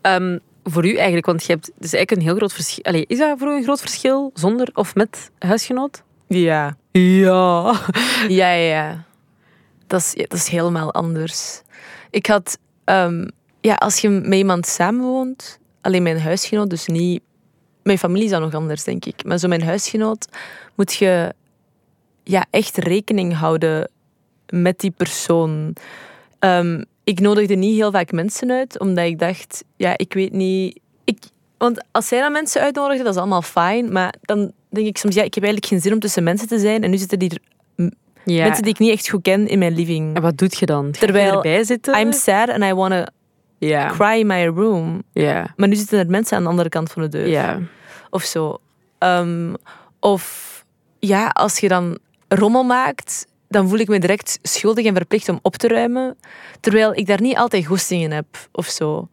Ehm, 0.00 0.38
voor 0.64 0.86
u 0.86 0.96
eigenlijk, 0.96 1.26
want 1.26 1.44
je 1.44 1.52
hebt 1.52 1.70
dus 1.78 1.92
eigenlijk 1.92 2.10
een 2.10 2.26
heel 2.26 2.36
groot 2.36 2.52
verschil. 2.52 2.84
Allee, 2.84 3.04
is 3.06 3.18
dat 3.18 3.38
voor 3.38 3.48
u 3.48 3.54
een 3.56 3.62
groot 3.62 3.80
verschil 3.80 4.30
zonder 4.34 4.68
of 4.74 4.94
met 4.94 5.30
huisgenoot? 5.38 6.02
Ja. 6.34 6.76
Ja. 6.92 7.80
Ja, 8.28 8.52
ja, 8.52 8.52
ja. 8.52 9.04
Dat 9.86 10.00
is, 10.00 10.12
ja, 10.12 10.24
dat 10.28 10.38
is 10.38 10.48
helemaal 10.48 10.92
anders. 10.92 11.62
Ik 12.10 12.26
had, 12.26 12.58
ehm, 12.84 13.28
ja, 13.60 13.74
als 13.74 13.98
je 13.98 14.08
met 14.08 14.38
iemand 14.38 14.66
samenwoont, 14.66 15.58
alleen 15.80 16.02
mijn 16.02 16.20
huisgenoot, 16.20 16.70
dus 16.70 16.86
niet. 16.86 17.22
Mijn 17.82 17.98
familie 17.98 18.24
is 18.24 18.30
dan 18.30 18.40
nog 18.40 18.54
anders, 18.54 18.84
denk 18.84 19.04
ik. 19.04 19.24
Maar 19.24 19.38
zo 19.38 19.48
mijn 19.48 19.62
huisgenoot 19.62 20.28
moet 20.74 20.94
je 20.94 21.34
ja, 22.24 22.46
echt 22.50 22.76
rekening 22.76 23.34
houden 23.34 23.90
met 24.48 24.80
die 24.80 24.90
persoon. 24.90 25.76
Ehm, 26.38 26.82
ik 27.04 27.20
nodigde 27.20 27.54
niet 27.54 27.76
heel 27.76 27.90
vaak 27.90 28.12
mensen 28.12 28.50
uit, 28.50 28.78
omdat 28.78 29.04
ik 29.04 29.18
dacht, 29.18 29.64
ja, 29.76 29.94
ik 29.96 30.12
weet 30.12 30.32
niet. 30.32 30.80
Ik, 31.04 31.18
want 31.58 31.84
als 31.90 32.08
zij 32.08 32.20
dan 32.20 32.32
mensen 32.32 32.60
uitnodigde, 32.62 33.04
dat 33.04 33.14
is 33.14 33.20
allemaal 33.20 33.42
fijn. 33.42 33.92
Maar 33.92 34.14
dan 34.22 34.52
denk 34.72 34.86
ik 34.86 34.98
soms, 34.98 35.14
ja, 35.14 35.22
ik 35.22 35.34
heb 35.34 35.44
eigenlijk 35.44 35.72
geen 35.72 35.80
zin 35.80 35.92
om 35.92 35.98
tussen 35.98 36.22
mensen 36.22 36.48
te 36.48 36.58
zijn. 36.58 36.82
En 36.82 36.90
nu 36.90 36.96
zitten 36.96 37.18
die 37.18 37.40
ja. 38.24 38.44
mensen 38.44 38.62
die 38.62 38.72
ik 38.72 38.78
niet 38.78 38.90
echt 38.90 39.08
goed 39.08 39.22
ken 39.22 39.48
in 39.48 39.58
mijn 39.58 39.74
living. 39.74 40.16
En 40.16 40.22
wat 40.22 40.38
doet 40.38 40.58
je 40.58 40.66
dan? 40.66 40.82
Ga 40.82 40.90
je 40.90 40.98
Terwijl 40.98 41.34
erbij 41.34 41.64
zitten? 41.64 41.98
I'm 41.98 42.12
sad 42.12 42.48
and 42.48 42.62
I 42.64 42.72
want 42.72 42.92
to 42.92 43.04
ja. 43.58 43.88
cry 43.88 44.18
in 44.18 44.26
my 44.26 44.46
room. 44.46 45.02
Ja. 45.12 45.52
Maar 45.56 45.68
nu 45.68 45.74
zitten 45.74 45.98
er 45.98 46.10
mensen 46.10 46.36
aan 46.36 46.42
de 46.42 46.48
andere 46.48 46.68
kant 46.68 46.92
van 46.92 47.02
de 47.02 47.08
deur. 47.08 47.28
Ja. 47.28 47.60
Of 48.10 48.22
zo. 48.22 48.58
Ehm, 48.98 49.54
of 50.00 50.64
ja, 50.98 51.28
als 51.28 51.58
je 51.58 51.68
dan 51.68 51.98
rommel 52.28 52.62
maakt, 52.62 53.26
dan 53.48 53.68
voel 53.68 53.78
ik 53.78 53.88
me 53.88 53.98
direct 53.98 54.38
schuldig 54.42 54.84
en 54.84 54.94
verplicht 54.94 55.28
om 55.28 55.38
op 55.42 55.56
te 55.56 55.68
ruimen. 55.68 56.16
Terwijl 56.60 56.94
ik 56.94 57.06
daar 57.06 57.20
niet 57.20 57.36
altijd 57.36 57.66
goesting 57.66 58.02
in 58.02 58.12
heb 58.12 58.48
of 58.52 58.66
zo. 58.66 59.08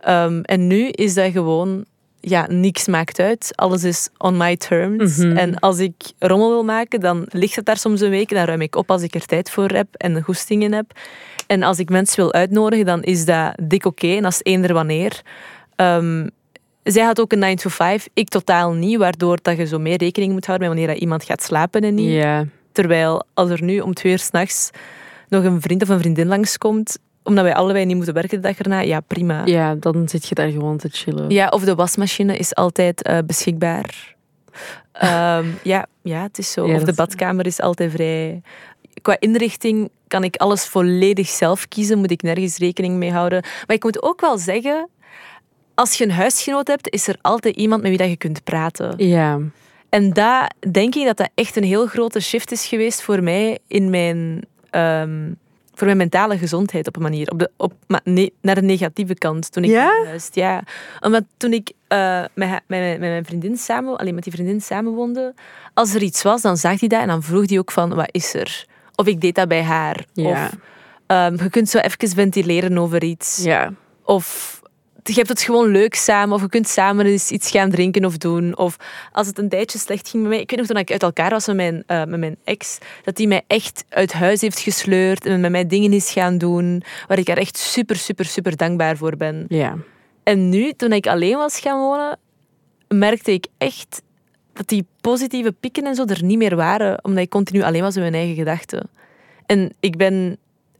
Ehm, 0.00 0.40
en 0.40 0.66
nu 0.66 0.88
is 0.88 1.14
dat 1.14 1.32
gewoon, 1.32 1.84
ja, 2.28 2.46
niks 2.48 2.86
maakt 2.86 3.18
uit. 3.18 3.52
Alles 3.54 3.84
is 3.84 4.08
on 4.18 4.36
my 4.36 4.56
terms. 4.56 5.16
Mhm. 5.16 5.36
En 5.36 5.58
als 5.58 5.78
ik 5.78 5.94
rommel 6.18 6.48
wil 6.48 6.64
maken, 6.64 7.00
dan 7.00 7.26
ligt 7.28 7.56
het 7.56 7.66
daar 7.66 7.76
soms 7.76 8.00
een 8.00 8.10
week. 8.10 8.28
Dan 8.28 8.44
ruim 8.44 8.60
ik 8.60 8.76
op 8.76 8.90
als 8.90 9.02
ik 9.02 9.14
er 9.14 9.26
tijd 9.26 9.50
voor 9.50 9.70
heb 9.70 9.86
en 9.92 10.22
goesting 10.22 10.62
in 10.62 10.72
heb. 10.72 10.86
En 11.46 11.62
als 11.62 11.78
ik 11.78 11.88
mensen 11.88 12.16
wil 12.16 12.32
uitnodigen, 12.32 12.86
dan 12.86 13.02
is 13.02 13.24
dat 13.24 13.54
dik 13.62 13.84
oké. 13.84 14.16
En 14.16 14.24
als 14.24 14.40
eender 14.42 14.72
wanneer. 14.72 15.22
Ehm, 15.76 16.26
zij 16.82 17.04
had 17.04 17.20
ook 17.20 17.32
een 17.32 17.38
9 17.38 17.56
to 17.56 17.70
5, 17.70 18.08
ik 18.14 18.28
totaal 18.28 18.72
niet, 18.72 18.98
waardoor 18.98 19.38
dat 19.42 19.56
je 19.56 19.66
zo 19.66 19.78
meer 19.78 19.96
rekening 19.96 20.32
moet 20.32 20.46
houden 20.46 20.68
met 20.68 20.76
wanneer 20.76 20.94
dat 20.94 21.02
iemand 21.02 21.24
gaat 21.24 21.42
slapen 21.42 21.80
en 21.80 21.94
niet. 21.94 22.24
Terwijl 22.72 23.24
als 23.34 23.50
er 23.50 23.62
nu 23.62 23.80
om 23.80 23.94
twee 23.94 24.12
uur 24.12 24.18
s'nachts 24.18 24.70
nog 25.28 25.44
een 25.44 25.60
vriend 25.60 25.82
of 25.82 25.88
een 25.88 25.98
vriendin 25.98 26.26
langskomt, 26.26 26.98
omdat 27.24 27.44
wij 27.44 27.54
allebei 27.54 27.84
niet 27.84 27.96
moeten 27.96 28.14
werken 28.14 28.42
de 28.42 28.48
dag 28.48 28.58
erna, 28.58 28.80
ja 28.80 29.00
prima. 29.00 29.42
ja, 29.44 29.74
dan 29.74 30.08
zit 30.08 30.28
je 30.28 30.34
daar 30.34 30.50
gewoon 30.50 30.76
te 30.76 30.88
chillen. 30.92 31.30
Ja, 31.30 31.48
of 31.48 31.64
de 31.64 31.74
wasmachine 31.74 32.36
is 32.36 32.54
altijd 32.54 33.02
eh, 33.02 33.18
beschikbaar. 33.26 34.12
Ehm, 34.92 35.46
ja, 35.62 35.86
ja, 36.02 36.22
het 36.22 36.38
is 36.38 36.52
zo. 36.52 36.66
Ja, 36.66 36.74
of 36.74 36.82
de 36.82 36.94
badkamer 36.94 37.46
is 37.46 37.60
altijd 37.60 37.90
vrij. 37.90 38.42
Qua 39.02 39.16
inrichting 39.18 39.90
kan 40.08 40.24
ik 40.24 40.36
alles 40.36 40.66
volledig 40.66 41.28
zelf 41.28 41.68
kiezen, 41.68 41.98
moet 41.98 42.10
ik 42.10 42.22
nergens 42.22 42.58
rekening 42.58 42.96
mee 42.96 43.12
houden. 43.12 43.42
Maar 43.66 43.76
ik 43.76 43.82
moet 43.82 44.02
ook 44.02 44.20
wel 44.20 44.38
zeggen, 44.38 44.88
als 45.74 45.98
je 45.98 46.04
een 46.04 46.10
huisgenoot 46.10 46.66
hebt, 46.66 46.90
is 46.90 47.08
er 47.08 47.16
altijd 47.20 47.56
iemand 47.56 47.80
met 47.82 47.90
wie 47.90 47.98
dat 47.98 48.08
je 48.08 48.16
kunt 48.16 48.44
praten. 48.44 49.06
Ja. 49.06 49.40
En 49.88 50.12
daar 50.12 50.50
denk 50.70 50.94
ik 50.94 51.04
dat 51.04 51.16
dat 51.16 51.30
echt 51.34 51.56
een 51.56 51.64
heel 51.64 51.86
grote 51.86 52.20
shift 52.20 52.52
is 52.52 52.66
geweest 52.66 53.02
voor 53.02 53.22
mij 53.22 53.58
in 53.66 53.90
mijn, 53.90 54.44
ehm, 54.70 55.32
voor 55.74 55.86
mijn 55.86 55.98
mentale 55.98 56.38
gezondheid 56.38 56.86
op 56.86 56.96
een 56.96 57.02
manier. 57.02 57.30
Op 57.30 57.38
de, 57.38 57.50
op, 57.56 57.72
maar 57.86 58.00
nee, 58.04 58.32
naar 58.40 58.54
de 58.54 58.62
negatieve 58.62 59.14
kant. 59.14 59.52
Toen 59.52 59.64
ik 59.64 59.70
Ja? 59.70 59.90
ja. 60.32 60.62
Omdat 61.00 61.24
toen 61.36 61.52
ik 61.52 61.72
eh, 61.88 62.20
met, 62.34 62.48
met, 62.48 62.62
mijn- 62.66 62.90
met 62.90 63.08
mijn 63.08 63.24
vriendin 63.24 63.56
samen, 63.56 63.96
alleen 63.96 64.14
met 64.14 64.24
die 64.24 64.32
vriendin 64.32 64.60
samenwoonde, 64.60 65.34
als 65.74 65.94
er 65.94 66.02
iets 66.02 66.22
was, 66.22 66.42
dan 66.42 66.56
zag 66.56 66.80
hij 66.80 66.88
dat 66.88 67.00
en 67.00 67.06
dan 67.08 67.22
vroeg 67.22 67.48
hij 67.48 67.58
ook 67.58 67.70
van, 67.70 67.94
wat 67.94 68.08
is 68.10 68.34
er? 68.34 68.66
Of 68.94 69.06
ik 69.06 69.20
deed 69.20 69.34
dat 69.34 69.48
bij 69.48 69.62
haar. 69.62 70.04
Ja. 70.12 70.30
Of 70.44 70.56
ehm, 71.06 71.36
je 71.42 71.50
kunt 71.50 71.68
zo 71.68 71.78
even 71.78 72.08
ventileren 72.08 72.78
over 72.78 73.04
iets. 73.04 73.40
Ja. 73.42 73.72
Of 74.02 74.60
je 75.08 75.14
hebt 75.14 75.28
het 75.28 75.42
gewoon 75.42 75.70
leuk 75.70 75.94
samen. 75.94 76.34
Of 76.34 76.40
je 76.40 76.48
kunt 76.48 76.68
samen 76.68 77.06
eens 77.06 77.30
iets 77.30 77.50
gaan 77.50 77.70
drinken 77.70 78.04
of 78.04 78.16
doen. 78.16 78.56
Of 78.56 78.76
als 79.12 79.26
het 79.26 79.38
een 79.38 79.48
tijdje 79.48 79.78
slecht 79.78 80.08
ging 80.08 80.22
met 80.22 80.32
mij. 80.32 80.40
Ik 80.40 80.50
weet 80.50 80.58
nog 80.58 80.68
toen 80.68 80.76
ik 80.76 80.90
uit 80.90 81.02
elkaar 81.02 81.30
was 81.30 81.46
met 81.46 81.56
mijn, 81.56 81.82
eh, 81.86 82.04
met 82.04 82.18
mijn 82.20 82.36
ex. 82.44 82.78
Dat 83.02 83.18
hij 83.18 83.26
mij 83.26 83.42
echt 83.46 83.84
uit 83.88 84.12
huis 84.12 84.40
heeft 84.40 84.58
gesleurd. 84.58 85.26
En 85.26 85.40
met 85.40 85.50
mij 85.50 85.66
dingen 85.66 85.92
is 85.92 86.12
gaan 86.12 86.38
doen. 86.38 86.82
Waar 87.08 87.18
ik 87.18 87.28
er 87.28 87.38
echt 87.38 87.56
super, 87.56 87.96
super, 87.96 88.24
super 88.24 88.56
dankbaar 88.56 88.96
voor 88.96 89.16
ben. 89.16 89.44
Ja. 89.48 89.76
En 90.22 90.48
nu, 90.48 90.72
toen 90.72 90.92
ik 90.92 91.06
alleen 91.06 91.36
was 91.36 91.60
gaan 91.60 91.78
wonen, 91.78 92.18
merkte 92.88 93.32
ik 93.32 93.46
echt 93.58 94.02
dat 94.52 94.68
die 94.68 94.86
positieve 95.00 95.52
pieken 95.52 95.84
en 95.84 95.94
zo 95.94 96.04
er 96.04 96.24
niet 96.24 96.38
meer 96.38 96.56
waren. 96.56 97.04
Omdat 97.04 97.22
ik 97.24 97.30
continu 97.30 97.62
alleen 97.62 97.82
was 97.82 97.94
met 97.94 98.02
mijn 98.02 98.14
eigen 98.14 98.34
gedachten. 98.34 98.90
En 99.46 99.72
ik 99.80 99.96
ben 99.96 100.38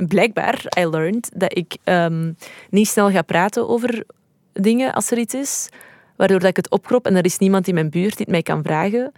blijkbaar, 0.08 0.64
I 0.78 0.86
learned, 0.86 1.30
dat 1.34 1.56
ik 1.56 1.76
ehm, 1.84 2.32
niet 2.70 2.88
snel 2.88 3.10
ga 3.10 3.22
praten 3.22 3.68
over 3.68 4.04
dingen 4.52 4.92
als 4.92 5.10
er 5.10 5.18
iets 5.18 5.34
is. 5.34 5.68
Waardoor 6.16 6.38
dat 6.38 6.48
ik 6.48 6.56
het 6.56 6.70
opkrop 6.70 7.06
en 7.06 7.16
er 7.16 7.24
is 7.24 7.38
niemand 7.38 7.68
in 7.68 7.74
mijn 7.74 7.90
buurt 7.90 8.16
die 8.16 8.26
het 8.26 8.28
mij 8.28 8.42
kan 8.42 8.62
vragen. 8.62 9.12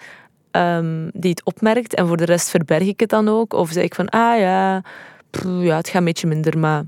ehm, 0.50 1.08
die 1.12 1.30
het 1.30 1.44
opmerkt. 1.44 1.94
En 1.94 2.06
voor 2.06 2.16
de 2.16 2.24
rest 2.24 2.50
verberg 2.50 2.86
ik 2.86 3.00
het 3.00 3.08
dan 3.08 3.28
ook. 3.28 3.52
Of 3.52 3.70
zeg 3.70 3.84
ik 3.84 3.94
van, 3.94 4.08
ah 4.08 4.38
ja, 4.38 4.82
ja 5.60 5.76
het 5.76 5.88
gaat 5.88 5.94
een 5.94 6.04
beetje 6.04 6.26
minder, 6.26 6.58
maar 6.58 6.84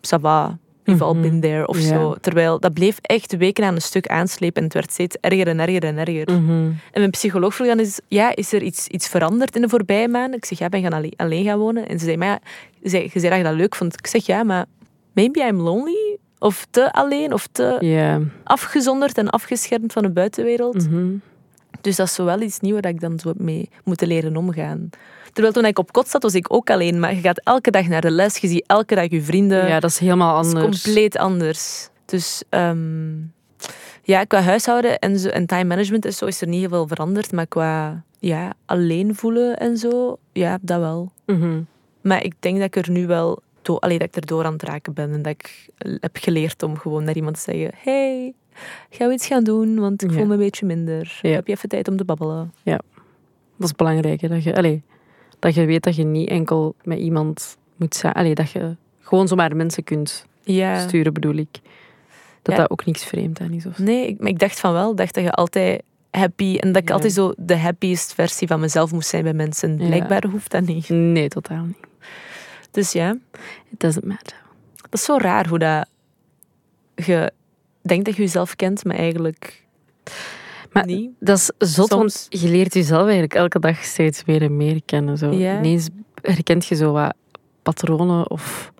ça 0.00 0.20
va. 0.20 0.58
We've 0.84 1.04
all 1.04 1.12
Mhm. 1.14 1.22
been 1.22 1.40
there 1.40 1.66
of 1.66 1.76
zo. 1.76 2.14
Terwijl 2.20 2.60
dat 2.60 2.72
bleef 2.72 2.98
echt 3.02 3.36
weken 3.36 3.64
aan 3.64 3.74
een 3.74 3.80
stuk 3.82 4.06
aanslepen 4.06 4.56
en 4.56 4.64
het 4.64 4.74
werd 4.74 4.92
steeds 4.92 5.16
erger 5.20 5.46
en 5.48 5.58
erger 5.60 5.84
en 5.84 5.98
erger. 5.98 6.32
Mhm. 6.40 6.50
En 6.52 6.76
mijn 6.92 7.10
psycholoog 7.10 7.54
vroeg 7.54 7.66
dan 7.68 7.78
eens, 7.78 8.00
ja, 8.08 8.34
is 8.36 8.52
er 8.52 8.62
iets, 8.62 8.88
iets 8.88 9.08
veranderd 9.08 9.56
in 9.56 9.62
de 9.62 9.68
voorbije 9.68 10.08
maanden? 10.08 10.36
Ik 10.38 10.44
zeg, 10.44 10.58
ja, 10.58 10.68
ben 10.68 10.82
gaan 10.82 10.92
alleen, 10.92 11.12
alleen 11.16 11.44
gaan 11.44 11.58
wonen. 11.58 11.88
En 11.88 11.98
ze 11.98 12.04
zei, 12.04 12.16
maar 12.16 12.28
ja, 12.28 12.38
je 12.80 12.88
zei, 12.88 13.02
je 13.12 13.20
zei 13.20 13.28
dat 13.28 13.38
je 13.38 13.44
dat 13.44 13.54
leuk 13.54 13.74
vond. 13.74 13.98
Ik 13.98 14.06
zeg, 14.06 14.26
ja, 14.26 14.42
maar 14.42 14.64
maybe 15.12 15.40
I'm 15.40 15.60
lonely? 15.60 16.16
Of 16.38 16.66
te 16.70 16.92
alleen, 16.92 17.32
of 17.32 17.48
te 17.52 17.76
Ja. 17.80 18.20
afgezonderd 18.44 19.18
en 19.18 19.30
afgeschermd 19.30 19.92
van 19.92 20.02
de 20.02 20.10
buitenwereld. 20.10 20.90
Mhm. 20.90 21.06
Dus 21.84 21.96
dat 21.96 22.06
is 22.06 22.14
zo 22.14 22.24
wel 22.24 22.40
iets 22.40 22.60
nieuws 22.60 22.80
waar 22.80 22.90
ik 22.90 23.00
dan 23.00 23.18
zo 23.18 23.32
mee 23.36 23.68
moeten 23.84 24.08
leren 24.08 24.36
omgaan. 24.36 24.90
Terwijl 25.32 25.54
toen 25.54 25.64
ik 25.64 25.78
op 25.78 25.92
kot 25.92 26.08
zat, 26.08 26.22
was 26.22 26.34
ik 26.34 26.52
ook 26.52 26.70
alleen. 26.70 27.00
Maar 27.00 27.14
je 27.14 27.20
gaat 27.20 27.40
elke 27.44 27.70
dag 27.70 27.86
naar 27.86 28.00
de 28.00 28.10
les, 28.10 28.36
je 28.36 28.48
ziet 28.48 28.64
elke 28.66 28.94
dag 28.94 29.10
je 29.10 29.22
vrienden. 29.22 29.68
Ja, 29.68 29.80
dat 29.80 29.90
is 29.90 29.98
helemaal 29.98 30.36
Dat 30.36 30.46
is 30.46 30.54
anders. 30.54 30.82
compleet 30.82 31.16
anders. 31.16 31.88
Dus 32.04 32.42
ehm, 32.48 33.12
ja, 34.02 34.24
qua 34.24 34.40
huishouden 34.40 34.98
en, 34.98 35.18
zo, 35.18 35.28
en 35.28 35.46
time 35.46 35.64
management 35.64 36.04
en 36.04 36.12
zo 36.12 36.26
is 36.26 36.40
er 36.40 36.48
niet 36.48 36.60
heel 36.60 36.68
veel 36.68 36.86
veranderd. 36.86 37.32
Maar 37.32 37.46
qua 37.46 38.02
ja, 38.18 38.52
alleen 38.66 39.14
voelen 39.14 39.58
en 39.58 39.76
zo, 39.76 40.16
ja, 40.32 40.58
dat 40.60 40.80
wel. 40.80 41.12
Mhm. 41.26 41.60
Maar 42.00 42.24
ik 42.24 42.34
denk 42.38 42.56
dat 42.56 42.76
ik 42.76 42.86
er 42.86 42.90
nu 42.90 43.06
wel 43.06 43.42
allee, 43.64 43.98
dat 43.98 44.08
ik 44.08 44.16
er 44.16 44.26
door 44.26 44.44
aan 44.44 44.52
het 44.52 44.62
raken 44.62 44.92
ben. 44.92 45.12
En 45.12 45.22
dat 45.22 45.32
ik 45.32 45.68
heb 46.00 46.16
geleerd 46.20 46.62
om 46.62 46.78
gewoon 46.78 47.04
naar 47.04 47.16
iemand 47.16 47.34
te 47.34 47.40
zeggen: 47.40 47.70
Hey, 47.76 48.34
gaan 48.90 49.08
we 49.08 49.14
iets 49.14 49.26
gaan 49.26 49.44
doen? 49.44 49.78
Want 49.78 50.02
ik 50.02 50.10
Ja. 50.10 50.16
voel 50.16 50.26
me 50.26 50.32
een 50.32 50.38
beetje 50.38 50.66
minder. 50.66 51.18
Ja. 51.22 51.30
Heb 51.30 51.46
je 51.46 51.52
even 51.52 51.68
tijd 51.68 51.88
om 51.88 51.96
te 51.96 52.04
babbelen? 52.04 52.52
Dat 53.56 53.68
is 53.68 53.72
belangrijk. 53.76 54.20
Hè? 54.20 54.28
Dat, 54.28 54.42
je, 54.42 54.56
allee, 54.56 54.82
dat 55.38 55.54
je 55.54 55.64
weet 55.64 55.82
dat 55.82 55.96
je 55.96 56.04
niet 56.04 56.28
enkel 56.28 56.74
met 56.82 56.98
iemand 56.98 57.56
moet 57.76 57.94
zijn. 57.94 58.12
Allee, 58.12 58.34
dat 58.34 58.50
je 58.50 58.76
gewoon 59.00 59.28
zomaar 59.28 59.56
mensen 59.56 59.84
kunt 59.84 60.26
Ja. 60.42 60.78
sturen, 60.88 61.12
bedoel 61.12 61.34
ik. 61.34 61.48
Dat 62.42 62.54
Ja. 62.54 62.60
dat 62.60 62.70
ook 62.70 62.84
niks 62.84 63.04
vreemd 63.04 63.40
aan 63.40 63.52
is. 63.52 63.66
Of. 63.66 63.78
Nee, 63.78 64.06
ik, 64.06 64.18
maar 64.20 64.28
ik 64.28 64.38
dacht 64.38 64.60
van 64.60 64.72
wel. 64.72 64.90
Ik 64.90 64.96
dacht 64.96 65.14
dat 65.14 65.24
je 65.24 65.30
altijd 65.32 65.82
happy... 66.10 66.56
En 66.60 66.72
dat 66.72 66.82
ik 66.82 66.88
Ja. 66.88 66.94
altijd 66.94 67.12
zo 67.12 67.32
de 67.36 67.56
happiest 67.56 68.14
versie 68.14 68.46
van 68.46 68.60
mezelf 68.60 68.92
moest 68.92 69.08
zijn 69.08 69.22
bij 69.22 69.32
mensen. 69.34 69.78
Ja. 69.78 69.86
Blijkbaar 69.86 70.24
hoeft 70.30 70.50
dat 70.50 70.62
niet. 70.66 70.88
Nee, 70.88 71.28
totaal 71.28 71.64
niet. 71.64 71.76
Dus 72.70 72.92
ja, 72.92 73.16
It 73.70 73.80
doesn't 73.80 74.04
matter. 74.04 74.36
dat 74.76 74.92
is 74.92 75.04
zo 75.04 75.16
raar 75.16 75.48
hoe 75.48 75.58
dat... 75.58 75.88
Je 76.94 77.32
denkt 77.86 78.04
dat 78.04 78.16
je 78.16 78.22
jezelf 78.22 78.56
kent, 78.56 78.84
maar 78.84 78.96
eigenlijk 78.96 79.64
Maar 80.72 80.86
niet. 80.86 81.10
dat 81.18 81.38
is 81.38 81.74
zot, 81.74 81.90
want 81.90 82.26
je 82.28 82.48
leert 82.48 82.74
jezelf 82.74 83.02
eigenlijk 83.02 83.34
elke 83.34 83.58
dag 83.58 83.84
steeds 83.84 84.24
meer 84.24 84.42
en 84.42 84.56
meer 84.56 84.80
kennen. 84.84 85.18
Zo. 85.18 85.30
Ja. 85.30 85.58
Ineens 85.58 85.88
herkent 86.22 86.66
je 86.66 86.74
zo 86.74 86.92
wat 86.92 87.14
patronen 87.62 88.30
of 88.30 88.72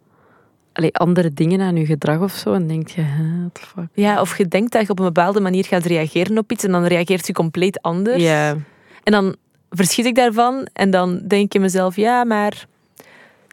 allee, 0.73 0.95
andere 0.97 1.33
dingen 1.33 1.61
aan 1.61 1.77
je 1.77 1.87
gedrag 1.87 2.21
of 2.21 2.33
zo. 2.33 2.53
En 2.53 2.67
denk 2.69 2.89
je, 2.89 3.03
what 3.41 3.55
the 3.55 3.61
fuck. 3.61 3.89
Ja, 3.93 4.21
of 4.21 4.39
je 4.39 4.49
denkt 4.49 4.73
dat 4.73 4.83
je 4.87 4.89
op 4.91 4.99
een 4.99 5.05
bepaalde 5.05 5.41
manier 5.41 5.65
gaat 5.65 5.85
reageren 5.85 6.39
op 6.39 6.53
iets 6.53 6.65
en 6.65 6.73
dan 6.73 6.85
reageert 6.85 7.27
je 7.27 7.33
compleet 7.33 7.83
anders. 7.83 8.23
Ja, 8.23 8.57
En 9.03 9.13
dan 9.13 9.37
verschiet 9.71 10.07
ik 10.07 10.15
daarvan 10.15 10.69
en 10.73 10.91
dan 10.91 11.21
denk 11.27 11.45
ik 11.45 11.55
in 11.55 11.61
mezelf, 11.61 11.97
ja, 11.97 12.25
maar 12.25 12.67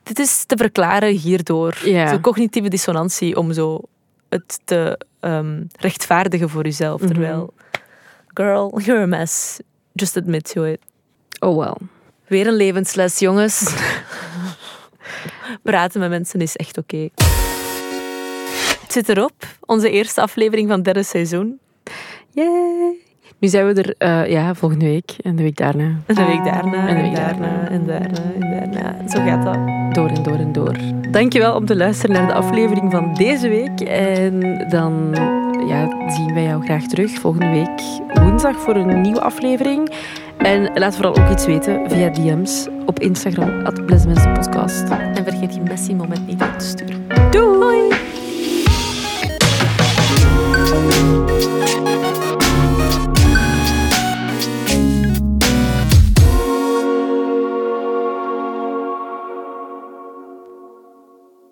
dit 0.04 0.20
is 0.20 0.44
te 0.46 0.58
verklaren 0.58 1.10
hierdoor. 1.14 1.78
Ja. 1.86 2.08
Zo 2.08 2.20
cognitieve 2.20 2.70
dissonantie 2.70 3.38
om 3.38 3.54
zo 3.54 3.82
het 4.32 4.60
te 4.64 5.00
ehm, 5.20 5.64
rechtvaardigen 5.80 6.50
voor 6.50 6.64
jezelf. 6.64 7.02
Mhm. 7.02 7.12
Terwijl, 7.12 7.54
girl, 8.34 8.80
you're 8.80 9.02
a 9.02 9.06
mess. 9.06 9.60
Just 9.94 10.18
admit 10.18 10.52
to 10.52 10.64
it. 10.64 10.80
oh 11.40 11.58
well. 11.58 11.76
Weer 12.28 12.48
een 12.48 12.54
levensles, 12.54 13.20
jongens. 13.20 13.76
Praten 15.64 16.00
met 16.00 16.10
mensen 16.10 16.42
is 16.42 16.56
echt 16.56 16.78
oké. 16.78 17.10
Het 18.82 18.92
zit 18.92 19.10
erop, 19.10 19.46
onze 19.60 19.90
eerste 19.90 20.22
aflevering 20.22 20.68
van 20.68 20.76
het 20.76 20.86
derde 20.86 21.04
seizoen. 21.04 21.60
Yay. 22.30 23.11
Nu 23.42 23.48
zijn 23.48 23.74
we 23.74 23.82
er 23.82 23.96
eh, 23.98 24.32
ja, 24.32 24.54
volgende 24.54 24.86
week 24.86 25.16
en 25.22 25.36
de 25.36 25.44
week 25.44 25.58
daarna. 25.58 25.96
En 26.06 26.16
de 26.16 26.26
week 26.26 26.44
daarna, 26.44 26.88
En 26.88 26.96
de 26.96 27.02
week 27.02 27.16
daarna, 27.16 27.70
en 27.70 27.86
daarna, 27.86 28.22
en 28.40 28.52
daarna. 28.52 29.10
Zo 29.10 29.20
gaat 29.20 29.44
dat. 29.44 29.58
Door 29.96 30.10
en 30.10 30.24
door 30.24 30.38
en 30.38 30.52
door. 30.52 30.76
Dankjewel 31.12 31.56
om 31.56 31.66
te 31.66 31.76
luisteren 31.76 32.16
naar 32.16 32.28
de 32.28 32.34
aflevering 32.34 32.92
van 32.92 33.14
deze 33.14 33.50
week. 33.50 33.80
En 33.90 34.66
dan 34.70 35.16
ja, 35.68 36.10
zien 36.10 36.34
wij 36.34 36.44
jou 36.44 36.64
graag 36.64 36.84
terug 36.84 37.12
volgende 37.12 37.50
week 37.50 37.82
woensdag 38.24 38.60
voor 38.60 38.76
een 38.76 39.02
nieuwe 39.02 39.22
aflevering. 39.22 39.92
En 40.38 40.72
laat 40.74 40.96
vooral 40.96 41.18
ook 41.18 41.30
iets 41.30 41.46
weten 41.46 41.90
via 41.90 42.10
DM's 42.10 42.68
op 42.86 43.00
Instagram, 43.00 43.66
at 43.66 43.86
Podcast. 44.34 44.90
En 44.90 45.24
vergeet 45.24 45.52
die 45.52 45.62
Messi-moment 45.62 46.28
niet 46.28 46.42
uit 46.42 46.60
te 46.60 46.66
sturen. 46.66 47.08
Doei! 47.32 47.81